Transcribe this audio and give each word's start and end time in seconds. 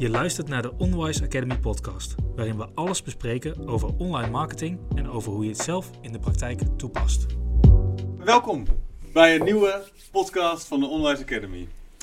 Je 0.00 0.10
luistert 0.10 0.48
naar 0.48 0.62
de 0.62 0.72
Onwise 0.78 1.24
Academy 1.24 1.58
podcast, 1.58 2.14
waarin 2.36 2.56
we 2.56 2.68
alles 2.74 3.02
bespreken 3.02 3.68
over 3.68 3.96
online 3.98 4.30
marketing 4.30 4.78
en 4.94 5.08
over 5.08 5.32
hoe 5.32 5.44
je 5.44 5.50
het 5.50 5.60
zelf 5.60 5.90
in 6.00 6.12
de 6.12 6.18
praktijk 6.18 6.60
toepast. 6.76 7.26
Welkom 8.18 8.66
bij 9.12 9.34
een 9.34 9.44
nieuwe 9.44 9.82
podcast 10.10 10.66
van 10.66 10.80
de 10.80 10.86
Onwise 10.86 11.22
Academy. 11.22 11.60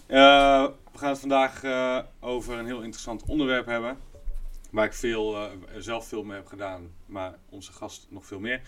Uh, 0.07 0.67
we 0.91 0.97
gaan 0.97 1.09
het 1.09 1.19
vandaag 1.19 1.63
uh, 1.63 1.99
over 2.19 2.57
een 2.57 2.65
heel 2.65 2.81
interessant 2.81 3.23
onderwerp 3.23 3.65
hebben, 3.65 3.97
waar 4.71 4.85
ik 4.85 4.93
veel, 4.93 5.35
uh, 5.35 5.49
zelf 5.77 6.07
veel 6.07 6.23
mee 6.23 6.37
heb 6.37 6.47
gedaan, 6.47 6.89
maar 7.05 7.33
onze 7.49 7.71
gast 7.71 8.07
nog 8.09 8.25
veel 8.25 8.39
meer. 8.39 8.61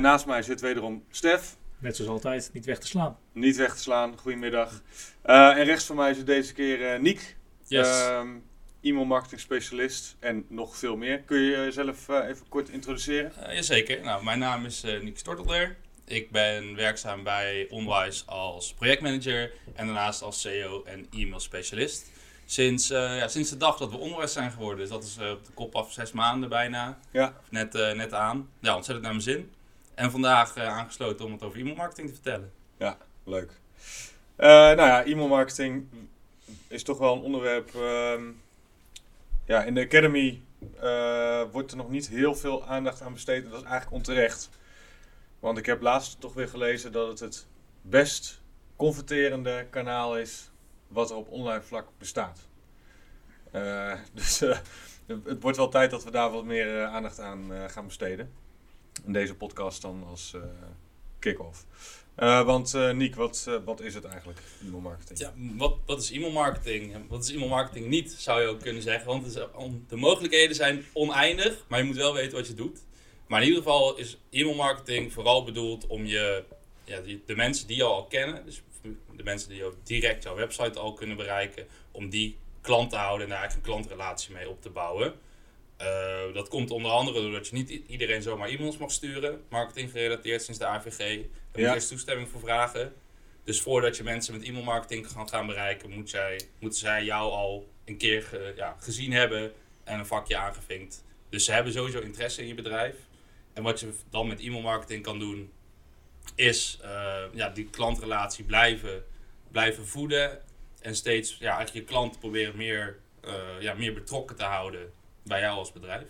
naast 0.00 0.26
mij 0.26 0.42
zit 0.42 0.60
wederom 0.60 1.04
Stef. 1.10 1.56
Net 1.78 1.96
zoals 1.96 2.10
altijd, 2.10 2.50
niet 2.52 2.64
weg 2.64 2.78
te 2.78 2.86
slaan. 2.86 3.16
Niet 3.32 3.56
weg 3.56 3.74
te 3.74 3.80
slaan, 3.80 4.18
goedemiddag. 4.18 4.82
en 5.22 5.64
rechts 5.64 5.84
van 5.84 5.96
mij 5.96 6.14
zit 6.14 6.26
deze 6.26 6.52
keer 6.52 7.00
Niek. 7.00 7.36
Yes. 7.66 8.08
Um, 8.08 8.42
e-mail 8.82 9.04
marketing 9.04 9.40
specialist 9.40 10.16
en 10.18 10.44
nog 10.48 10.76
veel 10.76 10.96
meer. 10.96 11.18
Kun 11.18 11.40
je 11.40 11.50
jezelf 11.50 12.08
uh, 12.08 12.28
even 12.28 12.48
kort 12.48 12.68
introduceren? 12.68 13.32
Uh, 13.46 13.54
jazeker. 13.54 14.04
Nou, 14.04 14.24
mijn 14.24 14.38
naam 14.38 14.64
is 14.64 14.84
uh, 14.84 15.02
Nick 15.02 15.18
Stortelder. 15.18 15.76
Ik 16.04 16.30
ben 16.30 16.74
werkzaam 16.76 17.22
bij 17.22 17.66
Onwise 17.70 18.24
als 18.26 18.74
projectmanager 18.74 19.52
en 19.74 19.86
daarnaast 19.86 20.22
als 20.22 20.40
CEO 20.40 20.82
en 20.84 21.06
e-mail 21.12 21.40
specialist. 21.40 22.10
Sinds, 22.44 22.88
ja, 22.88 23.28
sinds 23.28 23.50
de 23.50 23.56
dag 23.56 23.76
dat 23.76 23.90
we 23.90 23.96
Onwise 23.96 24.32
zijn 24.32 24.50
geworden, 24.50 24.78
dus 24.78 24.88
dat 24.88 25.04
is 25.04 25.18
op 25.18 25.46
de 25.46 25.52
kop 25.54 25.74
af 25.74 25.92
zes 25.92 26.12
maanden 26.12 26.48
bijna. 26.48 26.98
Ja. 27.10 27.36
Net, 27.50 27.72
net 27.72 28.12
aan. 28.12 28.48
Ja, 28.60 28.74
ontzettend 28.74 29.06
naar 29.06 29.14
mijn 29.14 29.24
zin. 29.24 29.52
En 29.94 30.10
vandaag 30.10 30.56
aangesloten 30.56 31.24
om 31.24 31.32
het 31.32 31.42
over 31.42 31.58
e-mail 31.58 31.76
marketing 31.76 32.08
te 32.08 32.14
vertellen. 32.14 32.52
Ja, 32.78 32.98
leuk. 33.24 33.52
nou 34.36 34.76
ja, 34.76 35.04
e-mail 35.04 35.28
marketing 35.28 35.86
is 36.68 36.82
toch 36.82 36.98
wel 36.98 37.14
een 37.14 37.22
onderwerp. 37.22 37.70
Ja, 39.44 39.62
in 39.62 39.74
de 39.74 39.84
Academy 39.84 40.42
uh, 40.82 41.42
wordt 41.52 41.70
er 41.70 41.76
nog 41.76 41.90
niet 41.90 42.08
heel 42.08 42.34
veel 42.34 42.66
aandacht 42.66 43.02
aan 43.02 43.12
besteed. 43.12 43.42
Dat 43.44 43.60
is 43.60 43.66
eigenlijk 43.66 43.92
onterecht. 43.92 44.50
Want 45.40 45.58
ik 45.58 45.66
heb 45.66 45.80
laatst 45.80 46.20
toch 46.20 46.34
weer 46.34 46.48
gelezen 46.48 46.92
dat 46.92 47.08
het 47.08 47.20
het 47.20 47.46
best 47.82 48.42
converterende 48.76 49.66
kanaal 49.70 50.18
is 50.18 50.50
wat 50.88 51.10
er 51.10 51.16
op 51.16 51.28
online 51.28 51.62
vlak 51.62 51.86
bestaat. 51.98 52.48
Uh, 53.52 53.94
dus 54.14 54.42
uh, 54.42 54.58
het 55.06 55.42
wordt 55.42 55.56
wel 55.56 55.68
tijd 55.68 55.90
dat 55.90 56.04
we 56.04 56.10
daar 56.10 56.30
wat 56.30 56.44
meer 56.44 56.84
aandacht 56.84 57.20
aan 57.20 57.50
gaan 57.70 57.86
besteden. 57.86 58.32
In 59.04 59.12
deze 59.12 59.34
podcast 59.34 59.82
dan 59.82 60.04
als 60.06 60.36
kick-off. 61.18 61.66
Uh, 62.18 62.44
want 62.44 62.74
uh, 62.74 62.90
Niek, 62.90 63.14
wat, 63.14 63.46
uh, 63.48 63.54
wat 63.64 63.80
is 63.80 63.94
het 63.94 64.04
eigenlijk, 64.04 64.40
e-mail 64.62 64.80
marketing? 64.80 65.18
Ja, 65.18 65.32
wat, 65.36 65.76
wat 65.86 66.02
is 66.02 66.10
e-mail 66.10 66.32
marketing? 66.32 67.08
Wat 67.08 67.24
is 67.24 67.30
e-mail 67.30 67.48
marketing 67.48 67.86
niet, 67.86 68.12
zou 68.12 68.40
je 68.40 68.46
ook 68.46 68.60
kunnen 68.60 68.82
zeggen. 68.82 69.06
Want 69.06 69.88
de 69.88 69.96
mogelijkheden 69.96 70.56
zijn 70.56 70.84
oneindig, 70.92 71.64
maar 71.68 71.78
je 71.78 71.84
moet 71.84 71.96
wel 71.96 72.14
weten 72.14 72.36
wat 72.36 72.46
je 72.46 72.54
doet. 72.54 72.84
Maar 73.26 73.40
in 73.40 73.46
ieder 73.46 73.62
geval 73.62 73.96
is 73.96 74.18
e-mail 74.30 74.54
marketing 74.54 75.12
vooral 75.12 75.44
bedoeld 75.44 75.86
om 75.86 76.06
je, 76.06 76.44
ja, 76.84 77.00
de 77.26 77.36
mensen 77.36 77.66
die 77.66 77.76
jou 77.76 77.92
al 77.92 78.06
kennen, 78.06 78.44
dus 78.44 78.62
de 79.16 79.22
mensen 79.22 79.48
die 79.48 79.58
jou 79.58 79.74
direct 79.82 80.22
jouw 80.22 80.34
website 80.34 80.78
al 80.78 80.92
kunnen 80.92 81.16
bereiken, 81.16 81.66
om 81.90 82.08
die 82.08 82.36
klant 82.60 82.90
te 82.90 82.96
houden 82.96 83.22
en 83.22 83.28
daar 83.28 83.38
eigenlijk 83.38 83.68
een 83.68 83.74
klantrelatie 83.74 84.32
mee 84.32 84.48
op 84.48 84.62
te 84.62 84.70
bouwen. 84.70 85.14
Uh, 85.80 86.34
dat 86.34 86.48
komt 86.48 86.70
onder 86.70 86.90
andere 86.90 87.20
doordat 87.20 87.48
je 87.48 87.54
niet 87.54 87.70
iedereen 87.86 88.22
zomaar 88.22 88.48
e-mails 88.48 88.76
mag 88.76 88.90
sturen. 88.90 89.44
Marketing 89.48 89.90
gerelateerd 89.90 90.42
sinds 90.42 90.58
de 90.58 90.66
AVG. 90.66 90.98
Daar 90.98 91.16
moet 91.52 91.60
je 91.60 91.74
eerst 91.74 91.88
toestemming 91.88 92.28
voor 92.28 92.40
vragen. 92.40 92.92
Dus 93.44 93.60
voordat 93.60 93.96
je 93.96 94.02
mensen 94.02 94.34
met 94.34 94.42
e-mail 94.42 94.64
marketing 94.64 95.12
kan 95.12 95.28
gaan 95.28 95.46
bereiken, 95.46 95.90
moet 95.90 96.10
jij, 96.10 96.40
moeten 96.58 96.78
zij 96.78 97.04
jou 97.04 97.32
al 97.32 97.68
een 97.84 97.96
keer 97.96 98.22
ge, 98.22 98.52
ja, 98.56 98.76
gezien 98.78 99.12
hebben 99.12 99.52
en 99.84 99.98
een 99.98 100.06
vakje 100.06 100.36
aangevinkt. 100.36 101.04
Dus 101.28 101.44
ze 101.44 101.52
hebben 101.52 101.72
sowieso 101.72 102.00
interesse 102.00 102.40
in 102.40 102.46
je 102.46 102.54
bedrijf. 102.54 102.96
En 103.52 103.62
wat 103.62 103.80
je 103.80 103.92
dan 104.10 104.26
met 104.26 104.40
e-mail 104.40 104.62
marketing 104.62 105.02
kan 105.02 105.18
doen, 105.18 105.52
is 106.34 106.78
uh, 106.82 107.22
ja, 107.32 107.48
die 107.48 107.70
klantrelatie 107.70 108.44
blijven, 108.44 109.04
blijven 109.50 109.86
voeden. 109.86 110.42
En 110.80 110.96
steeds 110.96 111.36
ja, 111.38 111.56
eigenlijk 111.56 111.86
je 111.86 111.92
klant 111.92 112.18
proberen 112.18 112.56
meer, 112.56 112.98
uh, 113.24 113.32
ja, 113.60 113.74
meer 113.74 113.94
betrokken 113.94 114.36
te 114.36 114.44
houden 114.44 114.92
bij 115.22 115.40
jou 115.40 115.58
als 115.58 115.72
bedrijf. 115.72 116.08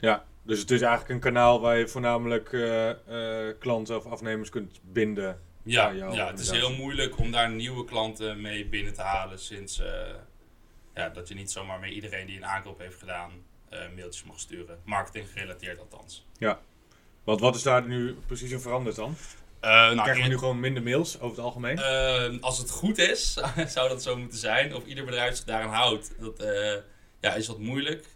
Ja, 0.00 0.24
dus 0.42 0.60
het 0.60 0.70
is 0.70 0.80
eigenlijk 0.80 1.10
een 1.10 1.32
kanaal 1.32 1.60
waar 1.60 1.76
je 1.76 1.88
voornamelijk 1.88 2.52
uh, 2.52 2.88
uh, 2.88 2.94
klanten 3.58 3.96
of 3.96 4.06
afnemers 4.06 4.48
kunt 4.48 4.80
binden. 4.82 5.40
Ja, 5.62 5.90
ja 5.90 6.26
het 6.26 6.40
is 6.40 6.50
heel 6.50 6.72
moeilijk 6.72 7.18
om 7.18 7.30
daar 7.30 7.50
nieuwe 7.50 7.84
klanten 7.84 8.40
mee 8.40 8.66
binnen 8.66 8.94
te 8.94 9.02
halen 9.02 9.38
sinds 9.38 9.80
uh, 9.80 9.86
ja, 10.94 11.08
dat 11.08 11.28
je 11.28 11.34
niet 11.34 11.50
zomaar 11.50 11.80
met 11.80 11.90
iedereen 11.90 12.26
die 12.26 12.36
een 12.36 12.46
aankoop 12.46 12.78
heeft 12.78 12.98
gedaan 12.98 13.30
mailtjes 13.94 14.24
mag 14.24 14.40
sturen. 14.40 14.78
Marketing 14.84 15.28
gerelateerd 15.32 15.78
althans. 15.78 16.26
Ja, 16.38 16.60
want 17.24 17.40
wat 17.40 17.54
is 17.54 17.62
daar 17.62 17.86
nu 17.86 18.16
precies 18.26 18.50
in 18.50 18.60
veranderd 18.60 18.96
dan? 18.96 19.16
nou, 19.60 19.96
Krijgen 20.02 20.22
we 20.22 20.28
nu 20.28 20.38
gewoon 20.38 20.60
minder 20.60 20.82
mails 20.82 21.20
over 21.20 21.36
het 21.36 21.44
algemeen? 21.44 21.80
als 22.40 22.58
het 22.58 22.70
goed 22.70 22.98
is, 22.98 23.32
zou 23.74 23.88
dat 23.88 24.02
zo 24.02 24.16
moeten 24.16 24.38
zijn. 24.38 24.74
Of 24.74 24.86
ieder 24.86 25.04
bedrijf 25.04 25.36
zich 25.36 25.44
daaraan 25.44 25.74
houdt, 25.74 26.14
dat 26.20 26.44
ja, 27.20 27.34
is 27.34 27.46
wat 27.46 27.58
moeilijk. 27.58 28.06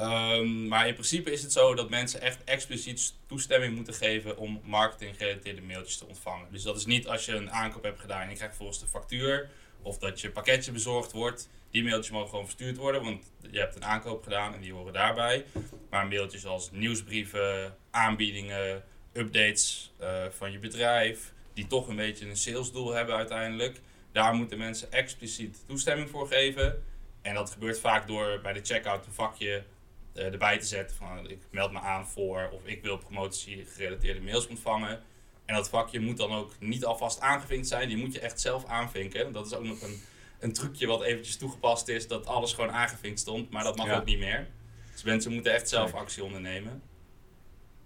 Um, 0.00 0.68
maar 0.68 0.86
in 0.86 0.92
principe 0.92 1.32
is 1.32 1.42
het 1.42 1.52
zo 1.52 1.74
dat 1.74 1.90
mensen 1.90 2.20
echt 2.20 2.44
expliciet 2.44 3.14
toestemming 3.26 3.74
moeten 3.74 3.94
geven 3.94 4.36
om 4.36 4.60
marketing 4.64 5.16
gerelateerde 5.16 5.62
mailtjes 5.62 5.96
te 5.98 6.06
ontvangen. 6.06 6.46
Dus 6.50 6.62
dat 6.62 6.76
is 6.76 6.86
niet 6.86 7.08
als 7.08 7.24
je 7.24 7.34
een 7.34 7.50
aankoop 7.50 7.82
hebt 7.82 8.00
gedaan 8.00 8.22
en 8.22 8.30
je 8.30 8.36
krijgt 8.36 8.56
volgens 8.56 8.80
de 8.80 8.86
factuur 8.86 9.50
of 9.82 9.98
dat 9.98 10.20
je 10.20 10.30
pakketje 10.30 10.72
bezorgd 10.72 11.12
wordt. 11.12 11.48
Die 11.70 11.82
mailtjes 11.82 12.10
mogen 12.10 12.28
gewoon 12.28 12.44
verstuurd 12.44 12.76
worden, 12.76 13.02
want 13.02 13.32
je 13.50 13.58
hebt 13.58 13.76
een 13.76 13.84
aankoop 13.84 14.22
gedaan 14.22 14.54
en 14.54 14.60
die 14.60 14.72
horen 14.72 14.92
daarbij. 14.92 15.44
Maar 15.90 16.06
mailtjes 16.06 16.46
als 16.46 16.70
nieuwsbrieven, 16.70 17.76
aanbiedingen, 17.90 18.84
updates 19.12 19.92
uh, 20.00 20.24
van 20.30 20.52
je 20.52 20.58
bedrijf, 20.58 21.32
die 21.54 21.66
toch 21.66 21.88
een 21.88 21.96
beetje 21.96 22.28
een 22.28 22.36
salesdoel 22.36 22.92
hebben 22.92 23.14
uiteindelijk. 23.14 23.80
Daar 24.12 24.34
moeten 24.34 24.58
mensen 24.58 24.92
expliciet 24.92 25.64
toestemming 25.66 26.10
voor 26.10 26.26
geven. 26.26 26.84
En 27.22 27.34
dat 27.34 27.50
gebeurt 27.50 27.80
vaak 27.80 28.06
door 28.06 28.40
bij 28.42 28.52
de 28.52 28.60
checkout 28.62 29.06
een 29.06 29.12
vakje 29.12 29.64
erbij 30.12 30.58
te 30.58 30.66
zetten 30.66 30.96
van 30.96 31.30
ik 31.30 31.38
meld 31.50 31.72
me 31.72 31.80
aan 31.80 32.06
voor 32.06 32.48
of 32.52 32.64
ik 32.64 32.82
wil 32.82 32.98
promotie 32.98 33.64
gerelateerde 33.64 34.20
mails 34.20 34.46
ontvangen. 34.46 35.00
En 35.44 35.54
dat 35.54 35.68
vakje 35.68 36.00
moet 36.00 36.16
dan 36.16 36.32
ook 36.32 36.52
niet 36.60 36.84
alvast 36.84 37.20
aangevinkt 37.20 37.68
zijn, 37.68 37.88
die 37.88 37.96
moet 37.96 38.12
je 38.12 38.20
echt 38.20 38.40
zelf 38.40 38.64
aanvinken. 38.66 39.32
Dat 39.32 39.46
is 39.46 39.54
ook 39.54 39.64
nog 39.64 39.82
een, 39.82 40.00
een 40.40 40.52
trucje 40.52 40.86
wat 40.86 41.02
eventjes 41.02 41.36
toegepast 41.36 41.88
is, 41.88 42.08
dat 42.08 42.26
alles 42.26 42.52
gewoon 42.52 42.70
aangevinkt 42.72 43.20
stond, 43.20 43.50
maar 43.50 43.64
dat 43.64 43.76
mag 43.76 43.90
ook 43.92 44.04
niet 44.04 44.18
meer. 44.18 44.48
Dus 44.92 45.02
mensen 45.02 45.32
moeten 45.32 45.52
echt 45.52 45.68
zelf 45.68 45.94
actie 45.94 46.24
ondernemen. 46.24 46.82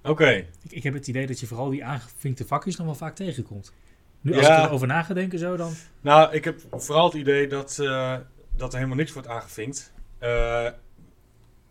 Oké. 0.00 0.10
Okay. 0.10 0.48
Ik, 0.62 0.72
ik, 0.72 0.82
heb 0.82 0.94
het 0.94 1.08
idee 1.08 1.26
dat 1.26 1.40
je 1.40 1.46
vooral 1.46 1.70
die 1.70 1.84
aangevinkte 1.84 2.46
vakjes 2.46 2.76
nog 2.76 2.86
wel 2.86 2.94
vaak 2.94 3.14
tegenkomt. 3.14 3.72
Nu, 4.20 4.36
als 4.36 4.46
ja. 4.46 4.58
ik 4.58 4.66
erover 4.66 4.86
na 4.86 5.02
ga 5.02 5.14
denken 5.14 5.38
zo 5.38 5.56
dan... 5.56 5.74
Nou, 6.00 6.34
ik 6.34 6.44
heb 6.44 6.60
vooral 6.70 7.04
het 7.04 7.14
idee 7.14 7.46
dat, 7.48 7.78
uh, 7.80 8.16
dat 8.56 8.70
er 8.70 8.76
helemaal 8.76 8.98
niks 8.98 9.12
wordt 9.12 9.28
aangevinkt. 9.28 9.92
Uh, 10.22 10.68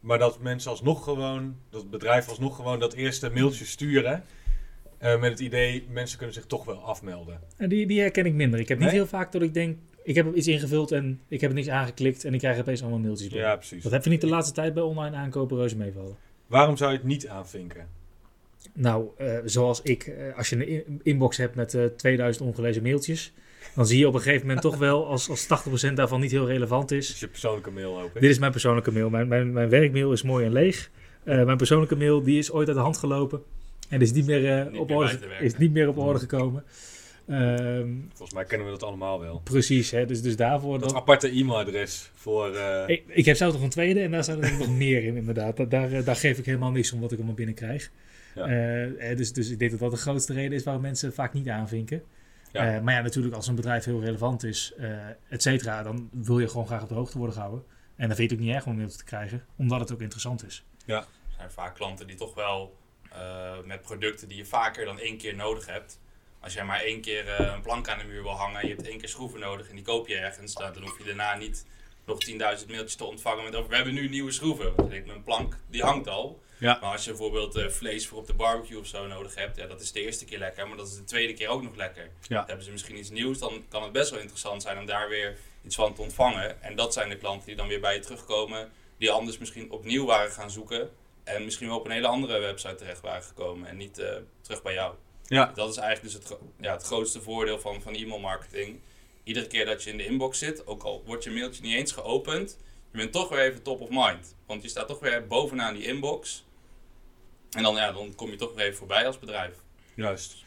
maar 0.03 0.19
dat 0.19 0.40
mensen 0.40 0.72
alsnog 0.72 1.03
gewoon, 1.03 1.56
dat 1.69 1.90
bedrijf 1.90 2.30
alsnog 2.30 2.56
gewoon 2.56 2.80
dat 2.80 2.94
eerste 2.94 3.30
mailtje 3.30 3.66
sturen. 3.66 4.24
Uh, 5.03 5.19
met 5.19 5.31
het 5.31 5.40
idee, 5.40 5.86
mensen 5.90 6.18
kunnen 6.18 6.36
zich 6.36 6.46
toch 6.46 6.66
wel 6.66 6.84
afmelden. 6.84 7.40
En 7.58 7.69
die, 7.69 7.86
die 7.86 8.00
herken 8.00 8.25
ik 8.25 8.34
minder. 8.34 8.59
Ik 8.59 8.68
heb 8.68 8.80
niet 8.80 8.90
heel 8.90 9.08
vaak 9.08 9.31
dat 9.31 9.42
ik 9.42 9.53
denk, 9.53 9.78
ik 10.03 10.16
heb 10.16 10.36
iets 10.36 10.47
ingevuld 10.47 10.92
en 10.92 11.22
ik 11.28 11.42
heb 11.42 11.53
niks 11.53 11.69
aangeklikt 11.69 12.25
en 12.25 12.34
ik 12.34 12.40
krijg 12.40 12.59
opeens 12.59 12.81
allemaal 12.81 13.00
mailtjes 13.00 13.28
binnen. 13.28 13.47
Ja, 13.47 13.56
precies. 13.56 13.84
Dat 13.84 13.92
heb 13.92 14.03
je 14.03 14.09
niet 14.09 14.22
de 14.22 14.28
laatste 14.28 14.53
tijd 14.53 14.74
bij 14.74 14.84
online 14.84 15.16
aankopen 15.16 15.58
reuze 15.58 15.78
meevallen. 15.78 16.16
Waarom 16.47 16.78
zou 16.78 16.92
je 16.92 16.97
het 16.97 17.06
niet 17.06 17.28
aanvinken? 17.28 17.88
Nou, 18.74 19.08
uh, 19.18 19.38
zoals 19.46 19.81
ik, 19.81 20.08
uh, 20.08 20.38
als 20.38 20.50
je 20.50 20.86
een 20.88 21.00
inbox 21.03 21.38
hebt 21.38 21.56
met 21.56 21.78
2000 21.97 22.47
ongelezen 22.47 22.84
mailtjes, 22.84 23.34
dan 23.75 23.85
zie 23.88 24.00
je 24.00 24.07
op 24.07 24.13
een 24.13 24.22
gegeven 24.22 24.46
moment 24.47 24.62
toch 24.62 24.78
wel 24.78 25.07
als, 25.07 25.29
als 25.29 25.47
80% 25.90 25.94
daarvan 25.94 26.19
niet 26.19 26.31
heel 26.31 26.47
relevant 26.47 26.91
is. 26.91 27.06
Dit 27.06 27.16
is 27.16 27.22
je 27.22 27.28
persoonlijke 27.28 27.71
mail 27.71 28.01
ook. 28.01 28.13
Hè? 28.13 28.19
Dit 28.19 28.30
is 28.30 28.39
mijn 28.39 28.51
persoonlijke 28.51 28.92
mail. 28.92 29.10
Mijn, 29.10 29.27
mijn, 29.27 29.54
mijn 29.54 29.69
werkmail 29.69 30.12
is 30.12 30.21
mooi 30.21 30.45
en 30.45 30.51
leeg. 30.51 30.89
Uh, 31.25 31.44
mijn 31.44 31.57
persoonlijke 31.57 31.95
mail 31.95 32.24
die 32.24 32.38
is 32.38 32.51
ooit 32.51 32.68
uit 32.68 32.77
de 32.77 32.83
hand 32.83 32.98
gelopen. 32.98 33.44
En 33.89 34.01
is 34.01 34.12
niet 34.12 34.25
meer, 34.25 34.65
uh, 34.65 34.71
niet 34.71 34.80
op, 34.80 34.88
meer 34.88 34.98
orde, 34.98 35.19
is 35.39 35.57
niet 35.57 35.71
meer 35.71 35.88
op 35.88 35.98
orde 35.98 36.19
gekomen. 36.19 36.63
Um, 37.30 38.10
Volgens 38.13 38.33
mij 38.33 38.45
kennen 38.45 38.68
we 38.68 38.74
dat 38.74 38.83
allemaal 38.83 39.19
wel. 39.19 39.42
Precies, 39.44 39.92
hè? 39.92 40.06
Dus, 40.06 40.21
dus 40.21 40.36
daarvoor... 40.36 40.80
Dat, 40.80 40.89
dat 40.89 40.98
aparte 40.98 41.27
e-mailadres 41.27 42.12
voor... 42.13 42.54
Uh... 42.54 42.83
Ik, 42.88 43.04
ik, 43.07 43.25
heb 43.25 43.36
zelf 43.36 43.54
nog 43.54 43.62
een 43.62 43.69
tweede 43.69 44.00
en 44.00 44.12
daar 44.12 44.24
staat 44.24 44.44
er 44.44 44.57
nog 44.57 44.69
meer 44.77 45.04
in 45.04 45.16
inderdaad. 45.16 45.69
Daar, 45.69 46.04
daar 46.04 46.16
geef 46.16 46.38
ik 46.38 46.45
helemaal 46.45 46.71
niks 46.71 46.92
om 46.92 47.00
wat 47.00 47.12
ik 47.12 47.18
allemaal 47.18 47.36
binnenkrijg. 47.36 47.92
Ja. 48.36 49.16
dus, 49.16 49.33
dus 49.33 49.50
ik 49.50 49.59
denk 49.59 49.71
dat 49.71 49.80
dat 49.80 49.92
de 49.92 49.98
grootste 49.98 50.33
reden 50.33 50.51
is 50.51 50.63
waarom 50.63 50.81
mensen 50.81 51.13
vaak 51.13 51.33
niet 51.33 51.50
aanvinken. 51.50 52.04
Ja. 52.54 52.76
Uh, 52.76 52.82
maar 52.82 52.94
ja, 52.94 53.02
natuurlijk 53.02 53.36
als 53.36 53.48
een 53.48 53.56
bedrijf 53.56 53.86
heel 53.86 54.02
relevant 54.02 54.44
is, 54.44 54.74
uh, 54.78 55.08
et 55.30 55.42
cetera, 55.42 55.84
dan 55.84 56.10
wil 56.12 56.40
je 56.40 56.48
gewoon 56.48 56.66
graag 56.66 56.82
op 56.82 56.88
de 56.88 56.94
hoogte 56.94 57.18
worden 57.18 57.36
gehouden. 57.36 57.66
En 57.96 58.08
dan 58.08 58.16
vind 58.16 58.30
je 58.30 58.36
het 58.36 58.44
ook 58.44 58.50
niet 58.50 58.56
erg 58.56 58.66
om 58.66 58.76
mail 58.76 58.90
te 58.90 59.04
krijgen, 59.04 59.46
omdat 59.56 59.80
het 59.80 59.92
ook 59.92 60.02
interessant 60.02 60.46
is. 60.46 60.64
Ja. 60.86 61.00
Er 61.00 61.06
zijn 61.38 61.52
vaak 61.52 61.76
klanten 61.76 62.08
die 62.08 62.16
toch 62.16 62.34
wel 62.34 62.78
uh, 63.14 63.52
met 63.66 63.82
producten 63.82 64.28
die 64.28 64.38
je 64.38 64.46
vaker 64.46 64.86
dan 64.86 65.00
één 65.00 65.18
keer 65.18 65.36
nodig 65.36 65.66
hebt. 65.66 66.00
Als 66.40 66.54
jij 66.54 66.66
maar 66.66 66.80
één 66.80 67.02
keer 67.02 67.40
een 67.40 67.62
plank 67.62 67.88
aan 67.88 67.98
de 67.98 68.04
muur 68.04 68.24
wil 68.24 68.32
hangen 68.32 68.62
en 68.62 68.68
je 68.68 68.74
hebt 68.74 68.88
één 68.88 68.98
keer 68.98 69.10
schroeven 69.10 69.40
nodig 69.40 69.70
en 69.70 69.76
die 69.76 69.84
koop 69.84 70.08
je 70.08 70.16
ergens, 70.16 70.54
dan, 70.54 70.74
dan 70.74 70.82
hoef 70.82 70.98
je 70.98 71.04
daarna 71.04 71.36
niet 71.36 71.66
nog 72.06 72.18
10.000 72.30 72.36
mailtjes 72.38 72.96
te 72.96 73.06
ontvangen 73.06 73.44
met 73.44 73.56
over 73.56 73.70
we 73.70 73.76
hebben 73.76 73.94
nu 73.94 74.10
nieuwe 74.10 74.32
schroeven. 74.32 74.74
Denk 74.76 74.92
ik, 74.92 75.06
mijn 75.06 75.24
plank 75.24 75.58
die 75.70 75.84
hangt 75.84 76.08
al. 76.08 76.42
Ja. 76.63 76.77
Maar 76.81 76.92
als 76.92 77.04
je 77.04 77.10
bijvoorbeeld 77.10 77.56
uh, 77.56 77.68
vlees 77.68 78.07
voor 78.07 78.18
op 78.18 78.27
de 78.27 78.33
barbecue 78.33 78.80
of 78.80 78.88
zo 78.88 79.07
nodig 79.07 79.36
hebt, 79.36 79.57
ja, 79.57 79.68
dat 79.68 79.81
is 79.81 79.92
de 79.92 80.01
eerste 80.01 80.25
keer 80.25 80.38
lekker, 80.38 80.68
maar 80.68 80.77
dat 80.77 80.88
is 80.88 80.95
de 80.95 81.04
tweede 81.04 81.33
keer 81.33 81.48
ook 81.48 81.63
nog 81.63 81.75
lekker. 81.75 82.10
Ja. 82.27 82.44
Hebben 82.48 82.65
ze 82.65 82.71
misschien 82.71 82.98
iets 82.98 83.10
nieuws, 83.10 83.39
dan 83.39 83.65
kan 83.69 83.83
het 83.83 83.92
best 83.92 84.10
wel 84.10 84.19
interessant 84.19 84.62
zijn 84.62 84.77
om 84.77 84.86
daar 84.86 85.10
weer 85.10 85.38
iets 85.63 85.75
van 85.75 85.94
te 85.94 86.01
ontvangen. 86.01 86.62
En 86.62 86.75
dat 86.75 86.94
zijn 86.94 87.10
de 87.10 87.18
klanten 87.18 87.45
die 87.45 87.56
dan 87.56 87.68
weer 87.68 87.80
bij 87.80 87.94
je 87.94 88.00
terugkomen, 88.00 88.71
die 88.98 89.12
anders 89.12 89.38
misschien 89.38 89.71
opnieuw 89.71 90.06
waren 90.06 90.31
gaan 90.31 90.51
zoeken 90.51 90.89
en 91.24 91.44
misschien 91.44 91.68
wel 91.68 91.77
op 91.77 91.86
een 91.86 91.92
hele 91.92 92.07
andere 92.07 92.39
website 92.39 92.75
terecht 92.75 93.01
waren 93.01 93.24
gekomen 93.24 93.68
en 93.68 93.77
niet 93.77 94.00
uh, 94.00 94.16
terug 94.42 94.62
bij 94.62 94.74
jou. 94.74 94.95
Ja. 95.27 95.51
Dat 95.56 95.69
is 95.69 95.77
eigenlijk 95.77 96.13
dus 96.13 96.30
het, 96.30 96.39
ja, 96.59 96.74
het 96.74 96.83
grootste 96.83 97.21
voordeel 97.21 97.59
van, 97.59 97.81
van 97.81 97.95
e-mail 97.95 98.19
marketing. 98.19 98.80
Iedere 99.24 99.48
keer 99.48 99.66
dat 99.66 99.83
je 99.83 99.89
in 99.89 99.98
de 99.98 100.06
inbox 100.06 100.39
zit, 100.39 100.68
ook 100.68 100.83
al 100.83 101.04
wordt 101.06 101.24
je 101.24 101.31
mailtje 101.31 101.62
niet 101.62 101.75
eens 101.75 101.92
geopend, 101.92 102.57
je 102.92 102.98
bent 102.98 103.12
toch 103.12 103.30
weer 103.30 103.39
even 103.39 103.63
top 103.63 103.81
of 103.81 103.89
mind. 103.89 104.36
Want 104.45 104.62
je 104.62 104.69
staat 104.69 104.88
toch 104.88 105.00
weer 105.00 105.27
bovenaan 105.27 105.74
die 105.74 105.86
inbox. 105.86 106.44
En 107.54 107.64
dan, 107.64 107.76
ja, 107.76 107.92
dan 107.92 108.16
kom 108.16 108.30
je 108.30 108.36
toch 108.36 108.54
weer 108.54 108.66
even 108.66 108.78
voorbij 108.78 109.08
als 109.08 109.20
bedrijf. 109.20 109.56
Juist. 109.96 110.44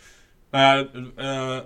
Nou 0.50 0.88
ja, 0.92 1.02
uh, 1.16 1.64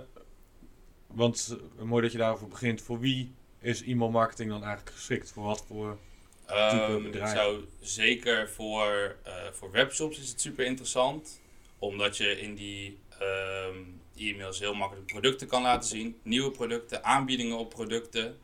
want 1.07 1.57
uh, 1.77 1.83
mooi 1.83 2.01
dat 2.01 2.11
je 2.11 2.17
daarover 2.17 2.47
begint. 2.47 2.81
Voor 2.81 2.99
wie 2.99 3.31
is 3.59 3.83
e-mail 3.83 4.11
marketing 4.11 4.49
dan 4.49 4.63
eigenlijk 4.63 4.95
geschikt? 4.95 5.31
Voor 5.31 5.43
wat 5.43 5.65
voor 5.67 5.97
type 6.45 6.87
um, 6.89 7.03
bedrijf? 7.03 7.31
Zou 7.31 7.65
zeker 7.79 8.49
voor, 8.49 9.15
uh, 9.27 9.33
voor 9.51 9.71
webshops 9.71 10.19
is 10.19 10.29
het 10.29 10.41
super 10.41 10.65
interessant. 10.65 11.41
Omdat 11.79 12.17
je 12.17 12.39
in 12.39 12.55
die 12.55 12.99
um, 13.21 14.01
e-mails 14.15 14.59
heel 14.59 14.73
makkelijk 14.73 15.07
producten 15.07 15.47
kan 15.47 15.61
laten 15.61 15.89
zien. 15.89 16.19
Nieuwe 16.23 16.51
producten, 16.51 17.03
aanbiedingen 17.03 17.57
op 17.57 17.69
producten. 17.69 18.37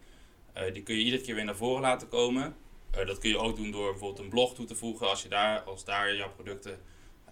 Uh, 0.57 0.73
die 0.73 0.83
kun 0.83 0.95
je 0.95 1.03
iedere 1.03 1.23
keer 1.23 1.35
weer 1.35 1.45
naar 1.45 1.55
voren 1.55 1.81
laten 1.81 2.07
komen. 2.07 2.55
Uh, 2.97 3.05
dat 3.05 3.17
kun 3.17 3.29
je 3.29 3.37
ook 3.37 3.55
doen 3.55 3.71
door 3.71 3.89
bijvoorbeeld 3.89 4.19
een 4.19 4.29
blog 4.29 4.55
toe 4.55 4.65
te 4.65 4.75
voegen. 4.75 5.09
Als, 5.09 5.21
je 5.21 5.29
daar, 5.29 5.59
als 5.59 5.85
daar 5.85 6.15
jouw 6.15 6.31
producten 6.31 6.79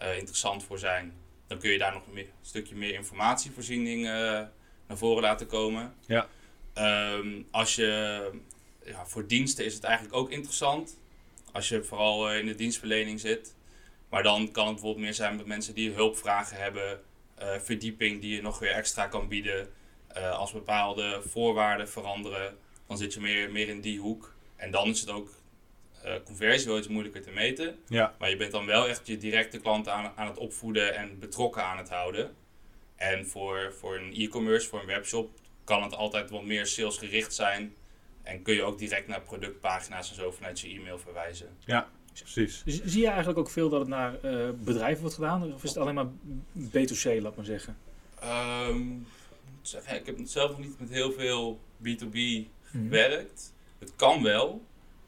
uh, 0.01 0.17
interessant 0.17 0.63
voor 0.63 0.79
zijn, 0.79 1.13
dan 1.47 1.57
kun 1.57 1.71
je 1.71 1.77
daar 1.77 1.93
nog 1.93 2.03
meer, 2.11 2.23
een 2.23 2.31
stukje 2.41 2.75
meer 2.75 2.93
informatievoorziening 2.93 4.03
naar 4.03 4.97
voren 4.97 5.21
laten 5.21 5.47
komen. 5.47 5.95
Ja. 6.07 6.27
Um, 7.13 7.47
als 7.51 7.75
je, 7.75 8.31
ja, 8.83 9.05
voor 9.05 9.27
diensten 9.27 9.65
is 9.65 9.73
het 9.73 9.83
eigenlijk 9.83 10.15
ook 10.15 10.29
interessant. 10.29 10.99
Als 11.51 11.69
je 11.69 11.83
vooral 11.83 12.33
in 12.33 12.45
de 12.45 12.55
dienstverlening 12.55 13.19
zit. 13.19 13.55
Maar 14.09 14.23
dan 14.23 14.51
kan 14.51 14.65
het 14.65 14.73
bijvoorbeeld 14.73 15.05
meer 15.05 15.13
zijn 15.13 15.35
met 15.35 15.45
mensen 15.45 15.75
die 15.75 15.91
hulpvragen 15.91 16.57
hebben. 16.57 17.01
verdieping 17.63 18.21
die 18.21 18.35
je 18.35 18.41
nog 18.41 18.59
weer 18.59 18.71
extra 18.71 19.07
kan 19.07 19.27
bieden. 19.27 19.69
als 20.13 20.51
bepaalde 20.51 21.21
voorwaarden 21.27 21.89
veranderen 21.89 22.57
dan 22.87 22.97
zit 22.97 23.13
je 23.13 23.19
meer, 23.19 23.51
meer 23.51 23.67
in 23.67 23.81
die 23.81 23.99
hoek. 23.99 24.33
En 24.55 24.71
dan 24.71 24.87
is 24.89 24.99
het 24.99 25.09
ook 25.09 25.29
uh, 26.05 26.13
conversie 26.23 26.67
wel 26.67 26.77
iets 26.77 26.87
moeilijker 26.87 27.21
te 27.21 27.31
meten. 27.31 27.75
Ja. 27.87 28.15
Maar 28.19 28.29
je 28.29 28.35
bent 28.35 28.51
dan 28.51 28.65
wel 28.65 28.87
echt 28.87 29.07
je 29.07 29.17
directe 29.17 29.57
klanten 29.57 29.93
aan, 29.93 30.11
aan 30.15 30.27
het 30.27 30.37
opvoeden 30.37 30.95
en 30.95 31.19
betrokken 31.19 31.63
aan 31.63 31.77
het 31.77 31.89
houden. 31.89 32.35
En 32.95 33.27
voor, 33.27 33.73
voor 33.79 33.95
een 33.95 34.13
e-commerce, 34.13 34.67
voor 34.67 34.79
een 34.79 34.85
webshop, 34.85 35.29
kan 35.63 35.83
het 35.83 35.95
altijd 35.95 36.29
wat 36.29 36.43
meer 36.43 36.65
salesgericht 36.65 37.33
zijn. 37.33 37.75
En 38.23 38.41
kun 38.41 38.53
je 38.53 38.63
ook 38.63 38.77
direct 38.77 39.07
naar 39.07 39.21
productpagina's 39.21 40.09
en 40.09 40.15
zo 40.15 40.31
vanuit 40.31 40.59
je 40.59 40.69
e-mail 40.69 40.99
verwijzen. 40.99 41.49
Ja, 41.59 41.89
precies. 42.13 42.63
Zie 42.65 43.01
je 43.01 43.07
eigenlijk 43.07 43.39
ook 43.39 43.49
veel 43.49 43.69
dat 43.69 43.79
het 43.79 43.89
naar 43.89 44.13
uh, 44.23 44.49
bedrijven 44.63 45.01
wordt 45.01 45.15
gedaan? 45.15 45.53
Of 45.53 45.63
is 45.63 45.69
het 45.69 45.77
alleen 45.77 45.95
maar 45.95 46.07
B2C, 46.57 47.21
laat 47.21 47.35
maar 47.35 47.45
zeggen? 47.45 47.77
Um, 48.23 49.07
zeg, 49.61 49.93
ik 49.93 50.05
heb 50.05 50.19
zelf 50.23 50.49
nog 50.49 50.59
niet 50.59 50.79
met 50.79 50.89
heel 50.89 51.11
veel 51.11 51.59
B2B 51.83 52.17
werkt. 52.89 53.53
Het 53.79 53.93
kan 53.95 54.23
wel, 54.23 54.65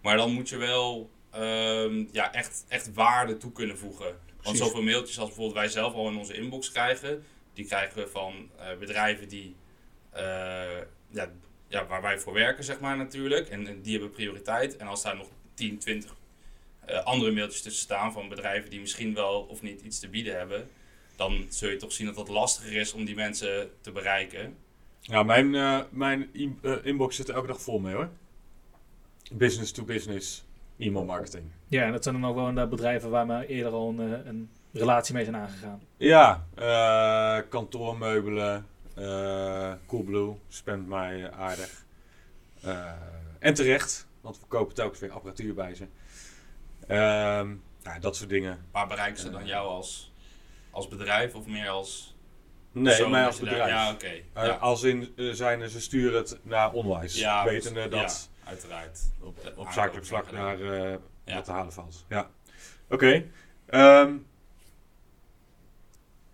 maar 0.08 0.18
dan 0.18 0.34
moet 0.34 0.50
je 0.50 0.58
wel 0.58 1.10
um, 1.36 2.10
ja, 2.12 2.34
echt, 2.34 2.66
echt 2.68 2.94
waarde 2.94 3.38
toe 3.38 3.52
kunnen 3.52 3.78
voegen. 3.78 4.20
Want 4.42 4.58
zoveel 4.58 4.84
mailtjes 4.84 5.20
als 5.20 5.28
bijvoorbeeld 5.28 5.58
wij 5.58 5.68
zelf 5.68 5.94
al 5.94 6.10
in 6.10 6.18
onze 6.18 6.34
inbox 6.34 6.72
krijgen, 6.72 7.26
die 7.54 7.66
krijgen 7.66 8.04
we 8.04 8.08
van 8.08 8.50
uh, 8.60 8.78
bedrijven 8.80 9.28
die, 9.28 9.56
uh, 10.14 10.20
ja, 11.10 11.32
ja, 11.68 11.86
waar 11.88 12.02
wij 12.02 12.20
voor 12.20 12.34
werken, 12.34 12.64
zeg 12.64 12.80
maar 12.80 12.98
natuurlijk. 12.98 13.50
En, 13.50 13.68
en, 13.68 13.82
die 13.82 13.92
hebben 13.92 14.12
prioriteit. 14.12 14.78
En 14.78 14.88
als 14.88 15.04
daar 15.04 15.16
nog 15.16 15.28
10, 15.54 15.78
20 15.78 16.16
uh, 16.90 17.04
andere 17.04 17.32
mailtjes 17.32 17.62
tussen 17.62 17.84
staan 17.84 18.14
van 18.14 18.30
bedrijven 18.30 18.70
die 18.70 18.80
misschien 18.80 19.14
wel 19.14 19.42
of 19.42 19.62
niet 19.62 19.82
iets 19.82 20.00
te 20.00 20.08
bieden 20.08 20.38
hebben, 20.38 20.70
dan 21.16 21.46
zul 21.50 21.70
je 21.70 21.78
toch 21.78 21.92
zien 21.92 22.08
dat 22.08 22.18
het 22.18 22.28
lastiger 22.28 22.76
is 22.76 22.94
om 22.94 23.06
die 23.06 23.16
mensen 23.16 23.72
te 23.82 23.92
bereiken. 23.92 24.58
Ja, 25.00 25.24
mijn, 25.24 25.52
mijn 25.90 26.30
inbox 26.84 27.16
zit 27.16 27.28
er 27.28 27.36
elke 27.36 27.48
dag 27.48 27.62
vol 27.62 27.80
mee 27.80 27.94
hoor. 27.94 28.10
Business 29.32 29.72
to 29.72 29.84
business 29.84 30.44
e-mail 30.78 31.06
marketing. 31.06 31.52
Ja, 31.68 31.84
en 31.84 31.92
dat 31.92 32.04
zijn 32.04 32.22
dan 32.22 32.30
ook 32.30 32.36
wel 32.36 32.48
inderdaad 32.48 32.70
bedrijven 32.70 33.10
waar 33.10 33.28
we 33.28 33.48
eerder 33.48 33.72
al 33.72 33.90
een, 33.90 34.10
uh, 34.10 34.26
een 34.26 34.50
relatie 34.72 35.14
mee 35.14 35.24
zijn 35.24 35.36
aangegaan. 35.36 35.82
Ja, 35.98 36.46
uh, 36.60 37.50
kantoormeubelen, 37.50 38.66
Coolblue 39.86 40.36
spamt 40.48 40.88
mij 40.88 41.32
aardig. 41.32 41.86
en 43.40 43.54
terecht, 43.54 44.08
want 44.22 44.40
we 44.40 44.46
kopen 44.48 44.76
telkens 44.76 45.00
weer 45.00 45.12
apparatuur 45.12 45.54
bij 45.54 45.76
ze. 45.76 45.88
Ehm, 46.88 47.56
ja, 47.84 48.00
dat 48.00 48.16
soort 48.16 48.30
dingen. 48.30 48.66
Maar 48.72 48.88
bereiken 48.88 49.20
ze 49.20 49.30
dan 49.30 49.46
jou 49.46 49.68
als, 49.68 50.14
als 50.72 50.88
bedrijf 50.88 51.36
of 51.36 51.46
meer 51.46 51.70
als 51.70 52.16
Nee, 52.72 53.08
mij 53.08 53.26
als 53.26 53.40
bedrijf. 53.40 53.60
Daar, 53.60 53.70
ja, 53.70 53.92
oké. 53.92 54.06
Okay. 54.06 54.46
Uh, 54.46 54.52
ja. 54.52 54.56
Als 54.56 54.84
in 54.84 55.14
uh, 55.16 55.34
zijn 55.34 55.70
ze 55.70 55.82
sturen 55.82 56.18
het 56.18 56.40
naar 56.44 56.72
Onwise. 56.72 57.20
Ja, 57.20 57.44
wetende 57.44 57.88
dat 57.88 58.30
ja, 58.30 58.37
uiteraard. 58.48 59.00
op, 59.20 59.54
op 59.56 59.72
zakelijk 59.72 60.06
vlak 60.06 60.32
uh, 60.32 60.92
ja. 61.24 61.36
wat 61.36 61.46
te 61.46 61.52
halen 61.52 61.74
valt. 61.74 62.06
Ja. 62.10 62.30
Oké. 62.90 63.30
Okay. 63.70 64.02
Um, 64.02 64.26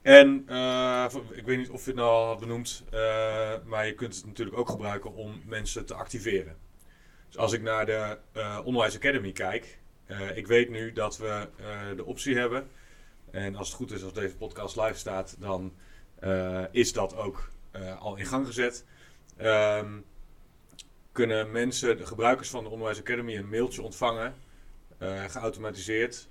en 0.02 0.46
uh, 0.50 1.06
ik 1.32 1.46
weet 1.46 1.58
niet 1.58 1.70
of 1.70 1.82
je 1.82 1.88
het 1.88 2.00
nou 2.00 2.10
al 2.10 2.26
had 2.26 2.40
benoemd, 2.40 2.84
uh, 2.94 3.54
maar 3.66 3.86
je 3.86 3.94
kunt 3.94 4.16
het 4.16 4.26
natuurlijk 4.26 4.58
ook 4.58 4.70
gebruiken 4.70 5.14
om 5.14 5.42
mensen 5.46 5.86
te 5.86 5.94
activeren. 5.94 6.58
Dus 7.28 7.38
als 7.38 7.54
ik 7.54 7.62
naar 7.62 7.86
de 7.86 8.18
uh, 8.34 8.60
Onwise 8.64 8.98
Academy 8.98 9.32
kijk, 9.32 9.80
ik 10.34 10.48
weet 10.48 10.70
nu 10.70 10.92
dat 10.92 11.18
we 11.18 11.48
de 11.96 12.06
optie 12.06 12.38
hebben. 12.38 12.70
En 13.32 13.56
als 13.56 13.68
het 13.68 13.78
goed 13.78 13.92
is, 13.92 14.04
als 14.04 14.14
deze 14.14 14.36
podcast 14.36 14.76
live 14.76 14.98
staat, 14.98 15.36
dan 15.40 15.74
is 16.72 16.94
dat 16.94 17.16
ook 17.16 17.50
al 18.00 18.16
in 18.16 18.26
gang 18.26 18.46
gezet. 18.46 18.86
Um, 19.42 20.06
kunnen 21.14 21.52
mensen, 21.52 21.98
de 21.98 22.06
gebruikers 22.06 22.50
van 22.50 22.64
de 22.64 22.70
Onderwijs 22.70 23.00
Academy, 23.00 23.38
een 23.38 23.50
mailtje 23.50 23.82
ontvangen, 23.82 24.36
uh, 25.00 25.24
geautomatiseerd, 25.24 26.28